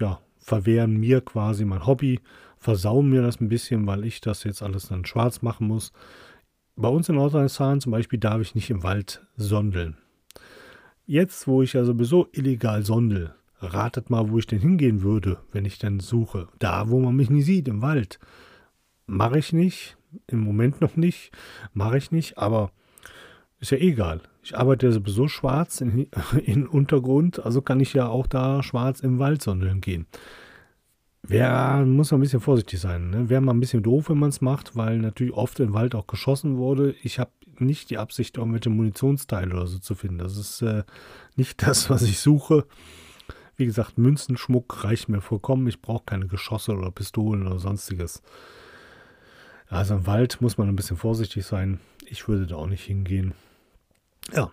[0.02, 2.20] ja, verwehren mir quasi mein Hobby,
[2.58, 5.94] versauen mir das ein bisschen, weil ich das jetzt alles dann schwarz machen muss.
[6.76, 9.96] Bei uns in Nordrhein-Westfalen zum Beispiel darf ich nicht im Wald sondeln.
[11.06, 15.64] Jetzt, wo ich ja sowieso illegal sondel, ratet mal, wo ich denn hingehen würde, wenn
[15.64, 16.48] ich dann suche.
[16.58, 18.18] Da, wo man mich nie sieht, im Wald.
[19.06, 21.32] Mache ich nicht, im Moment noch nicht,
[21.72, 22.70] mache ich nicht, aber
[23.60, 24.20] ist ja egal.
[24.42, 26.08] Ich arbeite ja sowieso schwarz in,
[26.44, 30.06] in Untergrund, also kann ich ja auch da schwarz im Wald sondeln gehen.
[31.22, 33.10] Wer muss ein bisschen vorsichtig sein.
[33.10, 33.28] Ne?
[33.28, 36.06] Wäre mal ein bisschen doof, wenn man es macht, weil natürlich oft im Wald auch
[36.06, 36.94] geschossen wurde.
[37.02, 40.18] Ich habe nicht die Absicht, irgendwelche Munitionsteile oder so zu finden.
[40.18, 40.84] Das ist äh,
[41.36, 42.66] nicht das, was ich suche.
[43.56, 45.66] Wie gesagt, Münzenschmuck reicht mir vollkommen.
[45.66, 48.22] Ich brauche keine Geschosse oder Pistolen oder sonstiges.
[49.68, 51.80] Also im Wald muss man ein bisschen vorsichtig sein.
[52.06, 53.34] Ich würde da auch nicht hingehen.
[54.32, 54.50] Ja,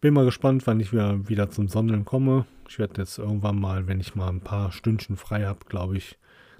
[0.00, 2.46] bin mal gespannt, wann ich wieder, zum Sondeln komme.
[2.68, 6.18] Ich werde jetzt irgendwann mal, wenn ich mal ein paar Stündchen frei habe, glaube ich,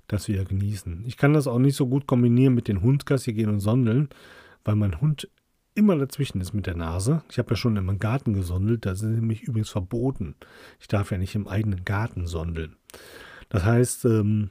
[0.08, 1.04] das wieder genießen.
[1.06, 4.08] Ich kann das auch nicht so gut kombinieren mit den Hundgassi gehen und sondeln,
[4.64, 5.28] weil mein Hund
[5.74, 7.22] immer dazwischen ist mit der Nase.
[7.30, 10.34] Ich habe ja schon in meinem Garten gesondelt, das ist nämlich übrigens verboten.
[10.80, 12.74] Ich darf ja nicht im eigenen Garten sondeln.
[13.50, 14.50] Das heißt, ähm,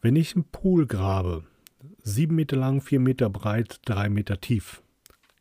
[0.00, 1.44] wenn ich einen Pool grabe,
[2.08, 4.82] sieben Meter lang, vier Meter breit, drei Meter tief,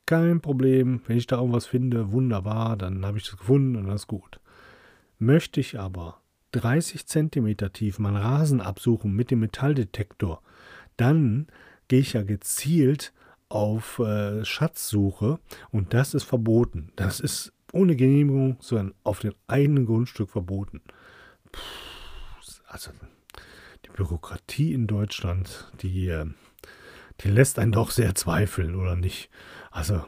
[0.06, 1.02] kein Problem.
[1.08, 4.40] Wenn ich da irgendwas finde, wunderbar, dann habe ich das gefunden und das ist gut.
[5.20, 10.42] Möchte ich aber 30 cm tief meinen Rasen absuchen mit dem Metalldetektor,
[10.96, 11.48] dann
[11.88, 13.14] gehe ich ja gezielt
[13.50, 15.40] auf äh, Schatzsuche
[15.72, 16.92] und das ist verboten.
[16.96, 20.82] Das ist ohne Genehmigung, sondern auf dem eigenen Grundstück verboten.
[21.52, 21.62] Puh,
[22.68, 22.92] also
[23.86, 26.26] die Bürokratie in Deutschland, die, äh,
[27.22, 29.30] die lässt einen doch sehr zweifeln, oder nicht?
[29.72, 30.04] Also,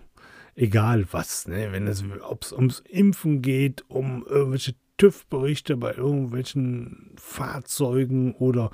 [0.56, 1.72] egal was, ne?
[1.72, 8.70] wenn es ob's ums Impfen geht, um irgendwelche TÜV-Berichte bei irgendwelchen Fahrzeugen oder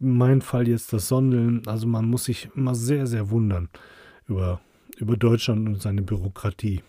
[0.00, 1.66] in meinem Fall jetzt das Sondeln.
[1.66, 3.68] Also man muss sich immer sehr, sehr wundern
[4.28, 4.60] über,
[4.96, 6.82] über Deutschland und seine Bürokratie.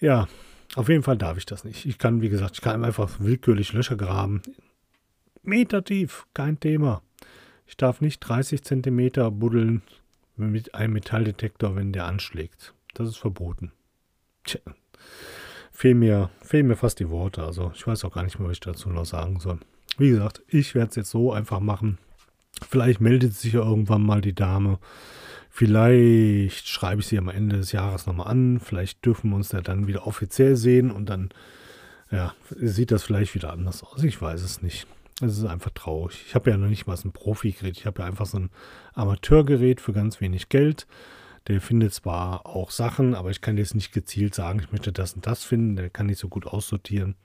[0.00, 0.26] Ja,
[0.74, 1.86] auf jeden Fall darf ich das nicht.
[1.86, 4.42] Ich kann, wie gesagt, ich kann einfach willkürlich Löcher graben.
[5.42, 7.02] Meter tief, kein Thema.
[7.72, 9.80] Ich darf nicht 30 Zentimeter buddeln
[10.36, 12.74] mit einem Metalldetektor, wenn der anschlägt.
[12.92, 13.72] Das ist verboten.
[14.44, 14.60] Tja,
[15.70, 17.42] fehlen mir, fehlen mir fast die Worte.
[17.42, 19.58] Also ich weiß auch gar nicht mehr, was ich dazu noch sagen soll.
[19.96, 21.96] Wie gesagt, ich werde es jetzt so einfach machen.
[22.68, 24.78] Vielleicht meldet sich ja irgendwann mal die Dame.
[25.48, 28.60] Vielleicht schreibe ich sie am Ende des Jahres nochmal an.
[28.60, 31.30] Vielleicht dürfen wir uns ja dann wieder offiziell sehen und dann
[32.10, 34.04] ja, sieht das vielleicht wieder anders aus.
[34.04, 34.86] Ich weiß es nicht.
[35.20, 36.24] Es ist einfach traurig.
[36.26, 37.76] Ich habe ja noch nicht mal so ein Profi-Gerät.
[37.76, 38.50] Ich habe ja einfach so ein
[38.94, 40.86] Amateurgerät für ganz wenig Geld.
[41.48, 45.14] Der findet zwar auch Sachen, aber ich kann jetzt nicht gezielt sagen, ich möchte das
[45.14, 45.76] und das finden.
[45.76, 47.16] Der kann nicht so gut aussortieren.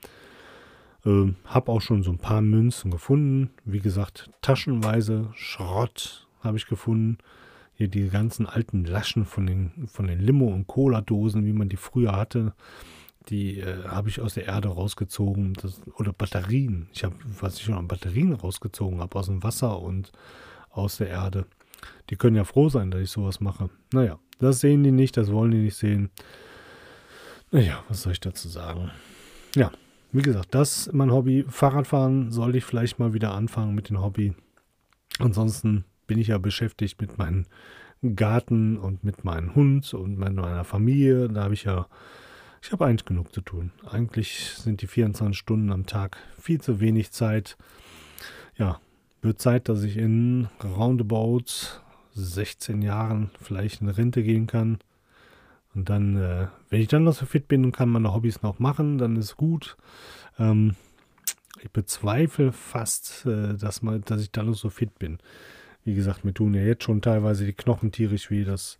[1.05, 3.51] Ähm, habe auch schon so ein paar Münzen gefunden.
[3.63, 7.19] Wie gesagt, taschenweise Schrott habe ich gefunden.
[7.73, 11.77] Hier die ganzen alten Laschen von den, von den Limo- und Cola-Dosen, wie man die
[11.77, 12.53] früher hatte
[13.29, 15.53] die äh, habe ich aus der Erde rausgezogen.
[15.53, 16.87] Das, oder Batterien.
[16.93, 20.11] Ich habe, was ich schon an Batterien rausgezogen habe, aus dem Wasser und
[20.69, 21.45] aus der Erde.
[22.09, 23.69] Die können ja froh sein, dass ich sowas mache.
[23.93, 26.09] Naja, das sehen die nicht, das wollen die nicht sehen.
[27.51, 28.91] Naja, was soll ich dazu sagen?
[29.55, 29.71] Ja,
[30.11, 31.45] wie gesagt, das ist mein Hobby.
[31.47, 34.33] Fahrradfahren sollte ich vielleicht mal wieder anfangen mit dem Hobby.
[35.19, 37.45] Ansonsten bin ich ja beschäftigt mit meinem
[38.15, 41.27] Garten und mit meinem Hund und meiner Familie.
[41.29, 41.87] Da habe ich ja
[42.61, 43.71] ich habe eigentlich genug zu tun.
[43.89, 47.57] Eigentlich sind die 24 Stunden am Tag viel zu wenig Zeit.
[48.57, 48.79] Ja,
[49.21, 51.45] wird Zeit, dass ich in roundabout
[52.13, 54.79] 16 Jahren vielleicht in Rente gehen kann.
[55.75, 58.57] Und dann, äh, wenn ich dann noch so fit bin und kann meine Hobbys noch
[58.57, 59.77] machen, dann ist gut.
[60.39, 60.75] Ähm,
[61.61, 65.19] ich bezweifle fast, äh, dass, man, dass ich dann noch so fit bin.
[65.83, 68.43] Wie gesagt, mir tun ja jetzt schon teilweise die Knochen tierisch weh.
[68.43, 68.77] Das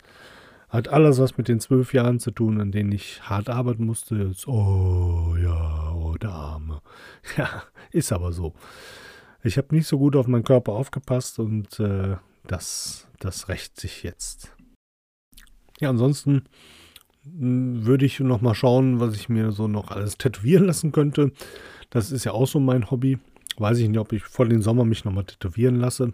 [0.70, 4.16] hat alles was mit den zwölf Jahren zu tun, an denen ich hart arbeiten musste.
[4.16, 6.82] Jetzt, oh ja, oh der Arme.
[7.38, 8.54] Ja, ist aber so.
[9.44, 14.04] Ich habe nicht so gut auf meinen Körper aufgepasst und äh, das, das rächt sich
[14.04, 14.56] jetzt.
[15.80, 16.44] Ja, ansonsten
[17.24, 21.32] hm, würde ich noch mal schauen, was ich mir so noch alles tätowieren lassen könnte.
[21.90, 23.20] Das ist ja auch so mein Hobby.
[23.58, 26.14] Weiß ich nicht, ob ich vor dem Sommer mich noch mal tätowieren lasse.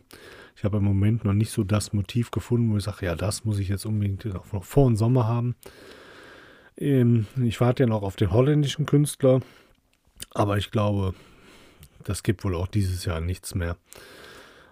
[0.56, 3.46] Ich habe im Moment noch nicht so das Motiv gefunden, wo ich sage, ja, das
[3.46, 5.56] muss ich jetzt unbedingt noch vor dem Sommer haben.
[6.78, 9.42] Ähm, ich warte ja noch auf den holländischen Künstler,
[10.32, 11.14] aber ich glaube,
[12.04, 13.78] das gibt wohl auch dieses Jahr nichts mehr.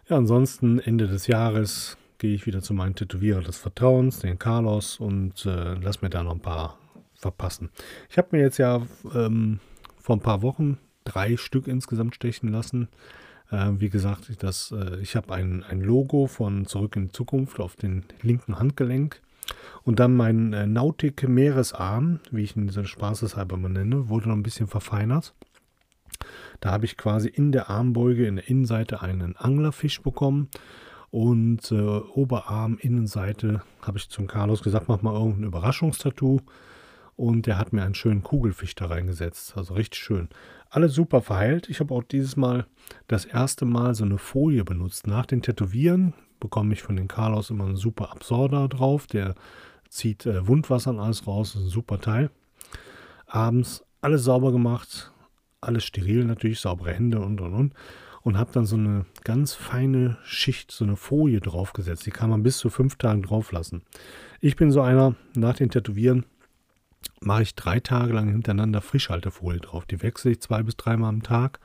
[0.10, 5.00] Ja, ansonsten Ende des Jahres gehe ich wieder zu meinem Tätowierer des Vertrauens, den Carlos,
[5.00, 6.78] und äh, lass mir da noch ein paar
[7.16, 7.70] verpassen.
[8.10, 9.60] Ich habe mir jetzt ja ähm,
[9.98, 12.90] vor ein paar Wochen drei Stück insgesamt stechen lassen.
[13.52, 17.60] Äh, wie gesagt, das, äh, ich habe ein, ein Logo von Zurück in die Zukunft
[17.60, 19.22] auf den linken Handgelenk.
[19.84, 24.36] Und dann mein äh, Nautic Meeresarm, wie ich ihn diese spaßeshalber mal nenne, wurde noch
[24.36, 25.34] ein bisschen verfeinert.
[26.60, 30.50] Da habe ich quasi in der Armbeuge, in der Innenseite einen Anglerfisch bekommen.
[31.10, 36.40] Und äh, Oberarm, Innenseite habe ich zum Carlos gesagt, mach mal irgendein Überraschungstattoo.
[37.22, 39.56] Und der hat mir einen schönen Kugelfisch da reingesetzt.
[39.56, 40.28] Also richtig schön.
[40.72, 41.70] Alles super verheilt.
[41.70, 42.66] Ich habe auch dieses Mal
[43.08, 45.06] das erste Mal so eine Folie benutzt.
[45.06, 49.06] Nach den Tätowieren bekomme ich von den Carlos immer einen super Absorber drauf.
[49.06, 49.36] Der
[49.88, 51.54] zieht äh, Wundwasser und alles raus.
[51.54, 52.32] Das ist ein super Teil.
[53.28, 55.12] Abends alles sauber gemacht.
[55.62, 57.74] Alles steril natürlich, saubere Hände und und und.
[58.24, 62.04] Und habe dann so eine ganz feine Schicht, so eine Folie draufgesetzt.
[62.08, 63.84] Die kann man bis zu fünf Tagen drauf lassen.
[64.40, 66.26] Ich bin so einer, nach den Tätowieren
[67.22, 69.86] mache ich drei Tage lang hintereinander Frischhaltefolie drauf.
[69.86, 71.60] Die wechsle ich zwei bis dreimal am Tag.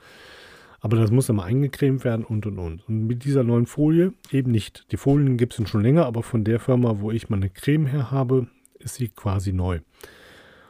[0.79, 2.87] Aber das muss immer eingecremt werden und und und.
[2.87, 4.85] Und mit dieser neuen Folie eben nicht.
[4.91, 8.11] Die Folien gibt es schon länger, aber von der Firma, wo ich meine Creme her
[8.11, 8.47] habe,
[8.79, 9.79] ist sie quasi neu.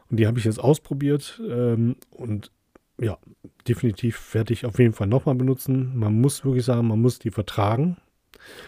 [0.10, 2.52] Und die habe ich jetzt ausprobiert ähm, und
[3.00, 3.18] ja,
[3.68, 5.98] definitiv werde ich auf jeden Fall nochmal benutzen.
[5.98, 7.98] Man muss wirklich sagen, man muss die vertragen.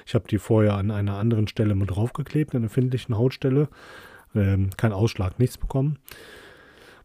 [0.05, 3.69] Ich habe die vorher an einer anderen Stelle mal draufgeklebt, an der empfindlichen Hautstelle.
[4.35, 5.99] Ähm, kein Ausschlag, nichts bekommen.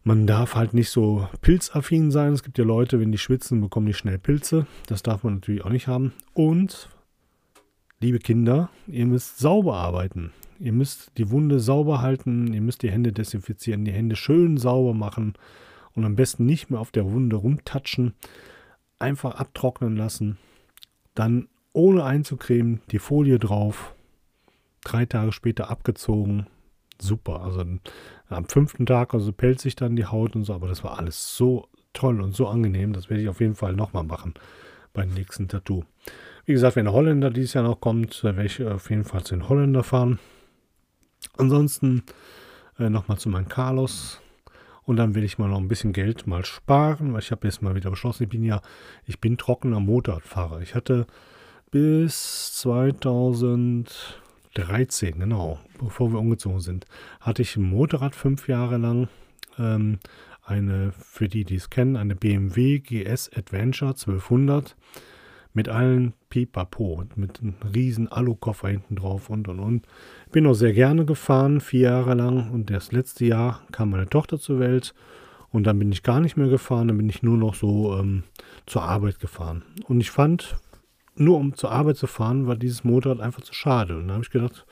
[0.06, 2.34] Man darf halt nicht so pilzaffin sein.
[2.34, 4.66] Es gibt ja Leute, wenn die schwitzen, bekommen die schnell Pilze.
[4.86, 6.12] Das darf man natürlich auch nicht haben.
[6.34, 6.90] Und,
[8.00, 10.32] liebe Kinder, ihr müsst sauber arbeiten.
[10.60, 12.52] Ihr müsst die Wunde sauber halten.
[12.52, 15.34] Ihr müsst die Hände desinfizieren, die Hände schön sauber machen.
[15.94, 18.12] Und am besten nicht mehr auf der Wunde rumtatschen.
[18.98, 20.36] Einfach abtrocknen lassen.
[21.14, 23.94] Dann ohne einzucremen, die Folie drauf.
[24.82, 26.46] Drei Tage später abgezogen
[27.00, 27.42] super.
[27.42, 27.64] Also
[28.28, 31.36] am fünften Tag, also pellt sich dann die Haut und so, aber das war alles
[31.36, 32.92] so toll und so angenehm.
[32.92, 34.34] Das werde ich auf jeden Fall nochmal machen
[34.92, 35.84] beim nächsten Tattoo.
[36.46, 39.34] Wie gesagt, wenn der Holländer dieses Jahr noch kommt, werde ich auf jeden Fall zu
[39.34, 40.18] den Holländer fahren.
[41.36, 42.02] Ansonsten
[42.78, 44.20] äh, nochmal zu meinem Carlos.
[44.84, 47.62] Und dann will ich mal noch ein bisschen Geld mal sparen, weil ich habe jetzt
[47.62, 48.60] mal wieder beschlossen, ich bin ja,
[49.06, 50.60] ich bin trockener Motorradfahrer.
[50.60, 51.06] Ich hatte
[51.70, 54.20] bis 2000
[54.54, 56.86] 13, genau, bevor wir umgezogen sind,
[57.20, 59.08] hatte ich ein Motorrad fünf Jahre lang.
[59.58, 59.98] Ähm,
[60.46, 64.76] eine, für die, die es kennen, eine BMW GS Adventure 1200
[65.54, 69.86] mit allen Pipapo, mit einem riesen Alukoffer hinten drauf und und und.
[70.32, 74.38] Bin auch sehr gerne gefahren, vier Jahre lang und das letzte Jahr kam meine Tochter
[74.38, 74.94] zur Welt
[75.50, 78.24] und dann bin ich gar nicht mehr gefahren, dann bin ich nur noch so ähm,
[78.66, 79.62] zur Arbeit gefahren.
[79.86, 80.56] Und ich fand,
[81.16, 83.96] nur um zur Arbeit zu fahren, war dieses Motorrad einfach zu schade.
[83.96, 84.66] Und da habe ich gedacht,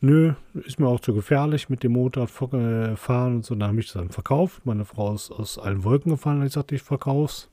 [0.00, 3.54] nö, ist mir auch zu gefährlich mit dem Motorrad fahren und so.
[3.54, 4.64] Da habe ich es dann verkauft.
[4.66, 7.48] Meine Frau ist aus allen Wolken gefallen und ich sagte, ich verkauf's.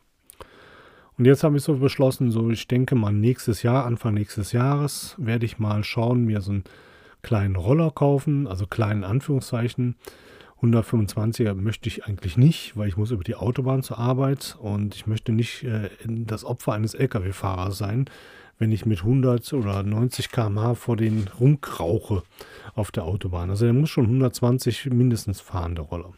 [1.18, 5.16] Und jetzt habe ich so beschlossen, so ich denke mal nächstes Jahr, Anfang nächstes Jahres,
[5.20, 6.64] werde ich mal schauen, mir so einen
[7.22, 9.96] kleinen Roller kaufen, also kleinen Anführungszeichen,
[10.64, 15.06] 125er möchte ich eigentlich nicht, weil ich muss über die Autobahn zur Arbeit und ich
[15.08, 18.06] möchte nicht äh, das Opfer eines Lkw-Fahrers sein,
[18.60, 22.24] wenn ich mit 100 oder 90 km/h vor den rumkrauche
[22.76, 23.50] auf der Autobahn.
[23.50, 26.14] Also der muss schon 120 mindestens fahren, der Roller.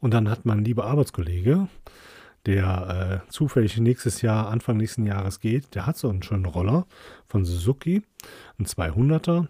[0.00, 1.68] Und dann hat mein lieber Arbeitskollege,
[2.46, 6.86] der äh, zufällig nächstes Jahr, Anfang nächsten Jahres geht, der hat so einen schönen Roller
[7.26, 8.02] von Suzuki,
[8.58, 9.46] einen 200er.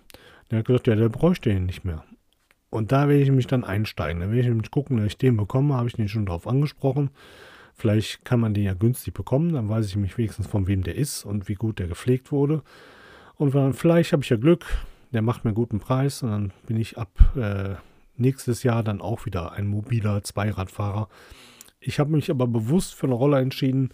[0.51, 2.05] Der hat gesagt, ja, der bräuchte ihn nicht mehr.
[2.75, 4.21] Und da werde ich mich dann einsteigen.
[4.21, 5.75] Da werde ich nämlich gucken, dass ich den bekomme.
[5.77, 7.11] Habe ich den schon drauf angesprochen.
[7.73, 9.53] Vielleicht kann man den ja günstig bekommen.
[9.53, 12.65] Dann weiß ich mich wenigstens, von wem der ist und wie gut der gepflegt wurde.
[13.37, 14.67] Und vielleicht habe ich ja Glück.
[15.13, 16.25] Der macht mir einen guten Preis.
[16.25, 17.77] Und dann bin ich ab äh,
[18.17, 21.09] nächstes Jahr dann auch wieder ein mobiler Zweiradfahrer.
[21.79, 23.91] Ich habe mich aber bewusst für eine Rolle entschieden,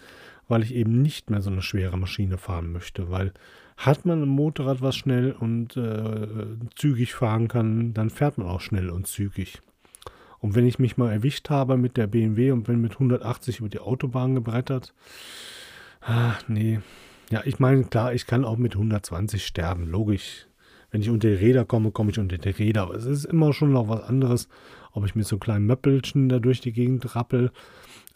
[0.49, 3.11] weil ich eben nicht mehr so eine schwere Maschine fahren möchte.
[3.11, 3.35] Weil
[3.81, 6.27] hat man ein Motorrad, was schnell und äh,
[6.77, 9.63] zügig fahren kann, dann fährt man auch schnell und zügig.
[10.39, 13.71] Und wenn ich mich mal erwischt habe mit der BMW und bin mit 180 über
[13.71, 14.93] die Autobahn gebrettert,
[16.03, 16.81] ah, nee.
[17.31, 20.47] Ja, ich meine, klar, ich kann auch mit 120 sterben, logisch.
[20.91, 22.83] Wenn ich unter die Räder komme, komme ich unter die Räder.
[22.83, 24.49] Aber es ist immer schon noch was anderes,
[24.93, 27.51] ob ich mit so kleinen Möppelchen da durch die Gegend rappel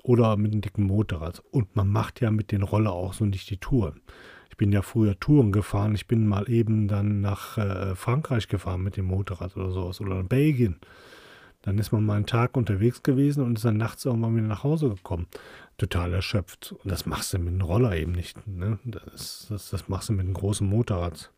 [0.03, 1.43] oder mit einem dicken Motorrad.
[1.53, 4.03] Und man macht ja mit den Roller auch so nicht die Touren.
[4.55, 5.97] Ich bin ja früher Touren gefahren.
[5.97, 10.23] Ich bin mal eben dann nach äh, Frankreich gefahren mit dem Motorrad oder sowas oder
[10.23, 10.77] Belgien.
[11.63, 14.63] Dann ist man mal einen Tag unterwegs gewesen und ist dann nachts irgendwann wieder nach
[14.63, 15.27] Hause gekommen.
[15.77, 16.71] Total erschöpft.
[16.71, 18.47] Und das machst du mit einem Roller eben nicht.
[18.47, 18.79] Ne?
[18.85, 21.33] Das, das, das machst du mit einem großen Motorrad.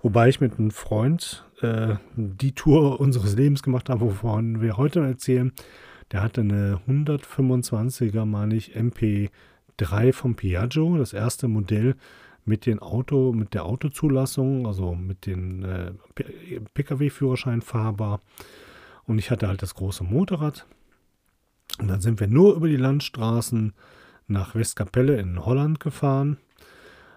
[0.00, 5.00] Wobei ich mit einem Freund äh, die Tour unseres Lebens gemacht habe, wovon wir heute
[5.00, 5.50] erzählen.
[6.12, 11.96] Der hatte eine 125er, meine ich, MP3 vom Piaggio, das erste Modell
[12.46, 15.92] mit dem Auto, mit der Autozulassung, also mit dem äh,
[16.74, 18.20] Pkw-Führerschein fahrbar.
[19.04, 20.66] Und ich hatte halt das große Motorrad.
[21.78, 23.74] Und dann sind wir nur über die Landstraßen
[24.28, 26.38] nach Westkapelle in Holland gefahren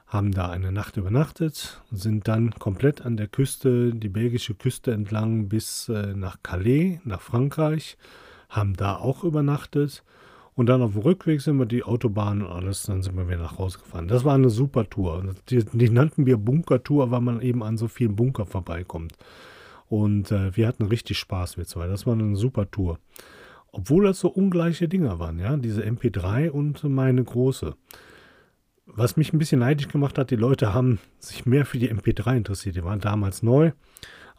[0.09, 5.47] haben da eine Nacht übernachtet, sind dann komplett an der Küste, die belgische Küste entlang
[5.49, 7.95] bis äh, nach Calais, nach Frankreich,
[8.49, 10.03] haben da auch übernachtet
[10.59, 13.37] und dann auf dem Rückweg sind wir die Autobahn und alles, dann sind wir wieder
[13.37, 14.09] nach Hause gefahren.
[14.09, 15.33] Das war eine super Tour.
[15.47, 19.13] Die, die nannten wir Bunkertour, weil man eben an so vielen Bunker vorbeikommt.
[19.87, 21.87] Und äh, wir hatten richtig Spaß, wir zwei.
[21.87, 22.99] Das war eine super Tour.
[23.71, 27.75] Obwohl das so ungleiche Dinger waren, ja, diese MP3 und meine große.
[28.85, 32.35] Was mich ein bisschen neidisch gemacht hat, die Leute haben sich mehr für die MP3
[32.35, 32.75] interessiert.
[32.75, 33.71] Die waren damals neu,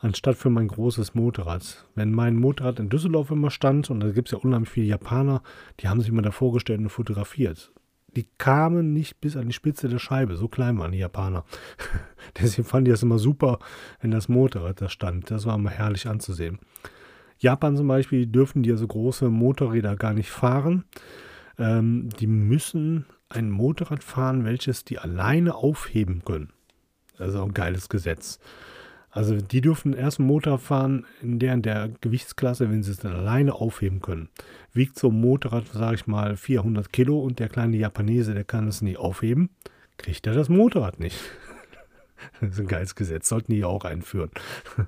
[0.01, 1.87] anstatt für mein großes Motorrad.
[1.95, 5.43] Wenn mein Motorrad in Düsseldorf immer stand, und da gibt es ja unheimlich viele Japaner,
[5.79, 7.73] die haben sich immer davor gestellt und fotografiert.
[8.17, 11.45] Die kamen nicht bis an die Spitze der Scheibe, so klein waren die Japaner.
[12.41, 13.61] Deswegen fanden die das immer super,
[14.01, 15.31] wenn das Motorrad da stand.
[15.31, 16.59] Das war immer herrlich anzusehen.
[17.39, 20.85] Japan zum Beispiel dürfen die ja so große Motorräder gar nicht fahren.
[21.59, 26.51] Ähm, die müssen ein Motorrad fahren, welches die alleine aufheben können.
[27.17, 28.41] Das ist auch ein geiles Gesetz.
[29.11, 32.99] Also die dürfen erst einen Motor fahren in der, in der Gewichtsklasse, wenn sie es
[32.99, 34.29] dann alleine aufheben können.
[34.73, 38.69] Wiegt so ein Motorrad, sage ich mal, 400 Kilo und der kleine Japanese, der kann
[38.69, 39.51] es nie aufheben,
[39.99, 41.19] kriegt er das Motorrad nicht.
[42.39, 44.31] Das ist ein geiles Gesetz, sollten die auch einführen.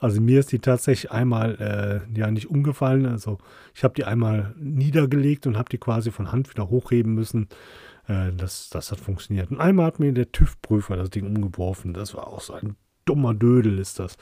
[0.00, 3.06] Also mir ist die tatsächlich einmal äh, ja nicht umgefallen.
[3.06, 3.38] Also
[3.72, 7.48] ich habe die einmal niedergelegt und habe die quasi von Hand wieder hochheben müssen.
[8.08, 9.52] Äh, das, das hat funktioniert.
[9.52, 11.94] Und einmal hat mir der TÜV-Prüfer das Ding umgeworfen.
[11.94, 12.74] Das war auch so ein
[13.04, 14.16] dummer Dödel ist das.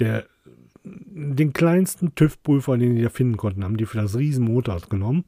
[0.00, 0.26] Der,
[0.84, 5.24] den kleinsten TÜV-Prüfer, den die da finden konnten, haben die für das Riesenmotorrad genommen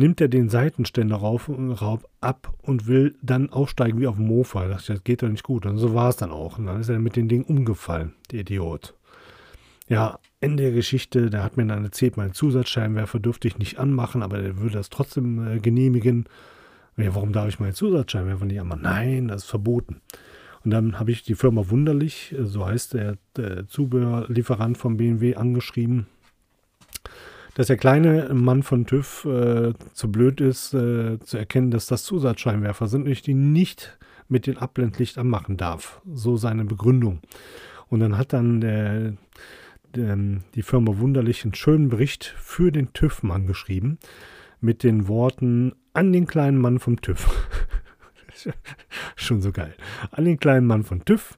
[0.00, 4.62] nimmt er den Seitenständer rauf, rauf ab und will dann aufsteigen wie auf dem Mofa.
[4.62, 5.66] Da dachte ich, das geht doch nicht gut.
[5.66, 6.58] Und so war es dann auch.
[6.58, 8.94] Und dann ist er mit dem Ding umgefallen, der Idiot.
[9.88, 14.22] Ja, Ende der Geschichte, da hat mir dann erzählt, mein Zusatzscheinwerfer dürfte ich nicht anmachen,
[14.22, 16.24] aber er würde das trotzdem äh, genehmigen.
[16.96, 18.82] Ja, warum darf ich meinen Zusatzscheinwerfer nicht anmachen?
[18.82, 20.00] Nein, das ist verboten.
[20.64, 25.36] Und dann habe ich die Firma Wunderlich, äh, so heißt der, der Zubehörlieferant von BMW,
[25.36, 26.06] angeschrieben
[27.54, 32.04] dass der kleine Mann von TÜV äh, zu blöd ist, äh, zu erkennen, dass das
[32.04, 33.98] Zusatzscheinwerfer sind und ich die nicht
[34.28, 36.00] mit dem Abblendlicht anmachen darf.
[36.10, 37.20] So seine Begründung.
[37.88, 39.14] Und dann hat dann der,
[39.94, 40.16] der,
[40.54, 43.98] die Firma Wunderlich einen schönen Bericht für den TÜV-Mann geschrieben
[44.60, 47.28] mit den Worten an den kleinen Mann vom TÜV.
[49.16, 49.74] Schon so geil.
[50.10, 51.36] An den kleinen Mann von TÜV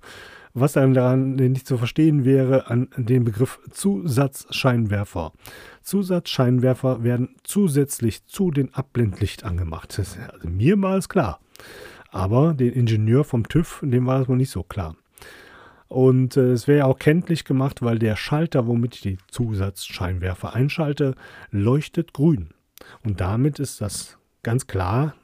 [0.54, 5.32] was dann daran nicht zu verstehen wäre, an den Begriff Zusatzscheinwerfer.
[5.82, 9.98] Zusatzscheinwerfer werden zusätzlich zu den Abblendlicht angemacht.
[9.98, 11.40] Das ist also mir mal ist klar.
[12.10, 14.96] Aber den Ingenieur vom TÜV, dem war das wohl nicht so klar.
[15.88, 20.54] Und äh, es wäre ja auch kenntlich gemacht, weil der Schalter, womit ich die Zusatzscheinwerfer
[20.54, 21.14] einschalte,
[21.50, 22.50] leuchtet grün.
[23.04, 25.14] Und damit ist das ganz klar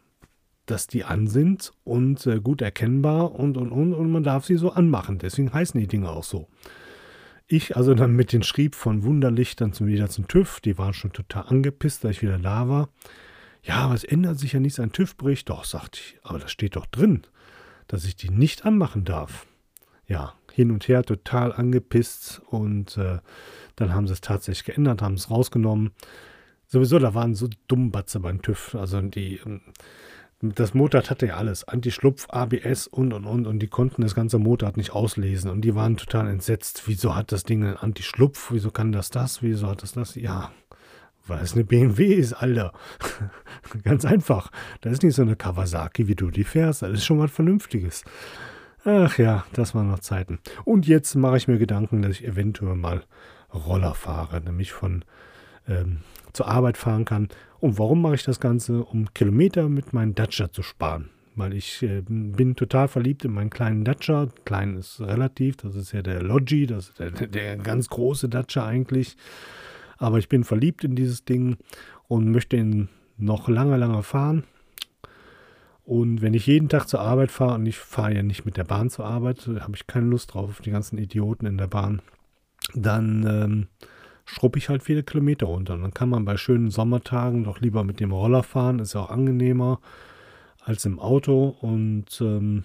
[0.71, 4.57] dass die an sind und äh, gut erkennbar und, und, und, und man darf sie
[4.57, 5.19] so anmachen.
[5.19, 6.49] Deswegen heißen die Dinge auch so.
[7.47, 10.61] Ich also dann mit den Schrieb von Wunderlicht dann wieder zum TÜV.
[10.61, 12.91] Die waren schon total angepisst, dass ich wieder da war.
[13.63, 15.49] Ja, aber es ändert sich ja nichts an TÜV-Bericht.
[15.49, 17.23] Doch, sagte ich, aber das steht doch drin,
[17.87, 19.47] dass ich die nicht anmachen darf.
[20.07, 23.19] Ja, hin und her total angepisst und äh,
[23.77, 25.93] dann haben sie es tatsächlich geändert, haben es rausgenommen.
[26.67, 28.75] Sowieso, da waren so Dummbatze beim TÜV.
[28.75, 29.63] Also die, ähm,
[30.41, 31.67] das Motorrad hatte ja alles.
[31.67, 33.47] Anti-Schlupf, ABS und und und.
[33.47, 35.51] Und die konnten das ganze Motorrad nicht auslesen.
[35.51, 36.85] Und die waren total entsetzt.
[36.87, 38.53] Wieso hat das Ding einen Anti-Schlupf?
[38.53, 39.43] Wieso kann das das?
[39.43, 40.15] Wieso hat das das?
[40.15, 40.53] Ja,
[41.27, 42.73] weil es eine BMW ist, Alter.
[43.85, 44.51] Ganz einfach.
[44.81, 46.83] Das ist nicht so eine Kawasaki, wie du die fährst.
[46.83, 48.05] Das ist schon was Vernünftiges.
[48.85, 50.39] Ach ja, das waren noch Zeiten.
[50.65, 53.03] Und jetzt mache ich mir Gedanken, dass ich eventuell mal
[53.53, 54.41] Roller fahre.
[54.41, 55.05] Nämlich von
[55.69, 55.99] ähm,
[56.33, 57.29] zur Arbeit fahren kann.
[57.61, 58.85] Und warum mache ich das Ganze?
[58.85, 61.11] Um Kilometer mit meinem Dacia zu sparen.
[61.35, 64.29] Weil ich äh, bin total verliebt in meinen kleinen Dacia.
[64.45, 68.67] Klein ist relativ, das ist ja der Logi, das ist der, der ganz große Dacia
[68.67, 69.17] eigentlich.
[69.99, 71.57] Aber ich bin verliebt in dieses Ding
[72.07, 74.45] und möchte ihn noch lange, lange fahren.
[75.85, 78.65] Und wenn ich jeden Tag zur Arbeit fahre und ich fahre ja nicht mit der
[78.65, 82.03] Bahn zur Arbeit, habe ich keine Lust drauf auf die ganzen Idioten in der Bahn,
[82.75, 83.69] dann ähm,
[84.29, 85.79] schruppe ich halt viele Kilometer runter.
[85.79, 89.11] dann kann man bei schönen Sommertagen doch lieber mit dem Roller fahren, ist ja auch
[89.11, 89.81] angenehmer
[90.63, 92.65] als im Auto und ähm,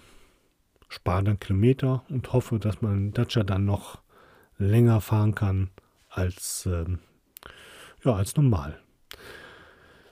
[0.88, 4.02] spare dann Kilometer und hoffe, dass mein Dacia dann noch
[4.58, 5.70] länger fahren kann
[6.10, 6.98] als, ähm,
[8.04, 8.78] ja, als normal.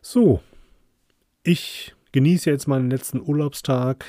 [0.01, 0.41] So,
[1.43, 4.07] ich genieße jetzt meinen letzten Urlaubstag.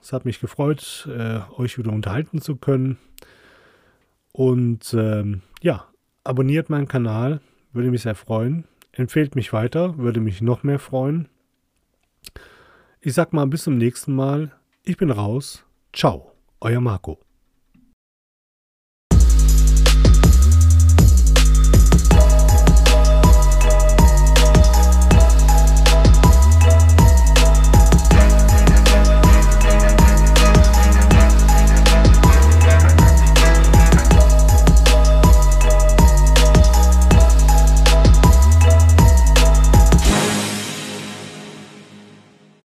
[0.00, 2.96] Es hat mich gefreut, äh, euch wieder unterhalten zu können.
[4.32, 5.86] Und ähm, ja,
[6.26, 7.40] abonniert meinen Kanal,
[7.72, 8.64] würde mich sehr freuen.
[8.92, 11.28] Empfehlt mich weiter, würde mich noch mehr freuen.
[13.00, 14.52] Ich sag mal bis zum nächsten Mal.
[14.82, 15.64] Ich bin raus.
[15.92, 17.25] Ciao, euer Marco.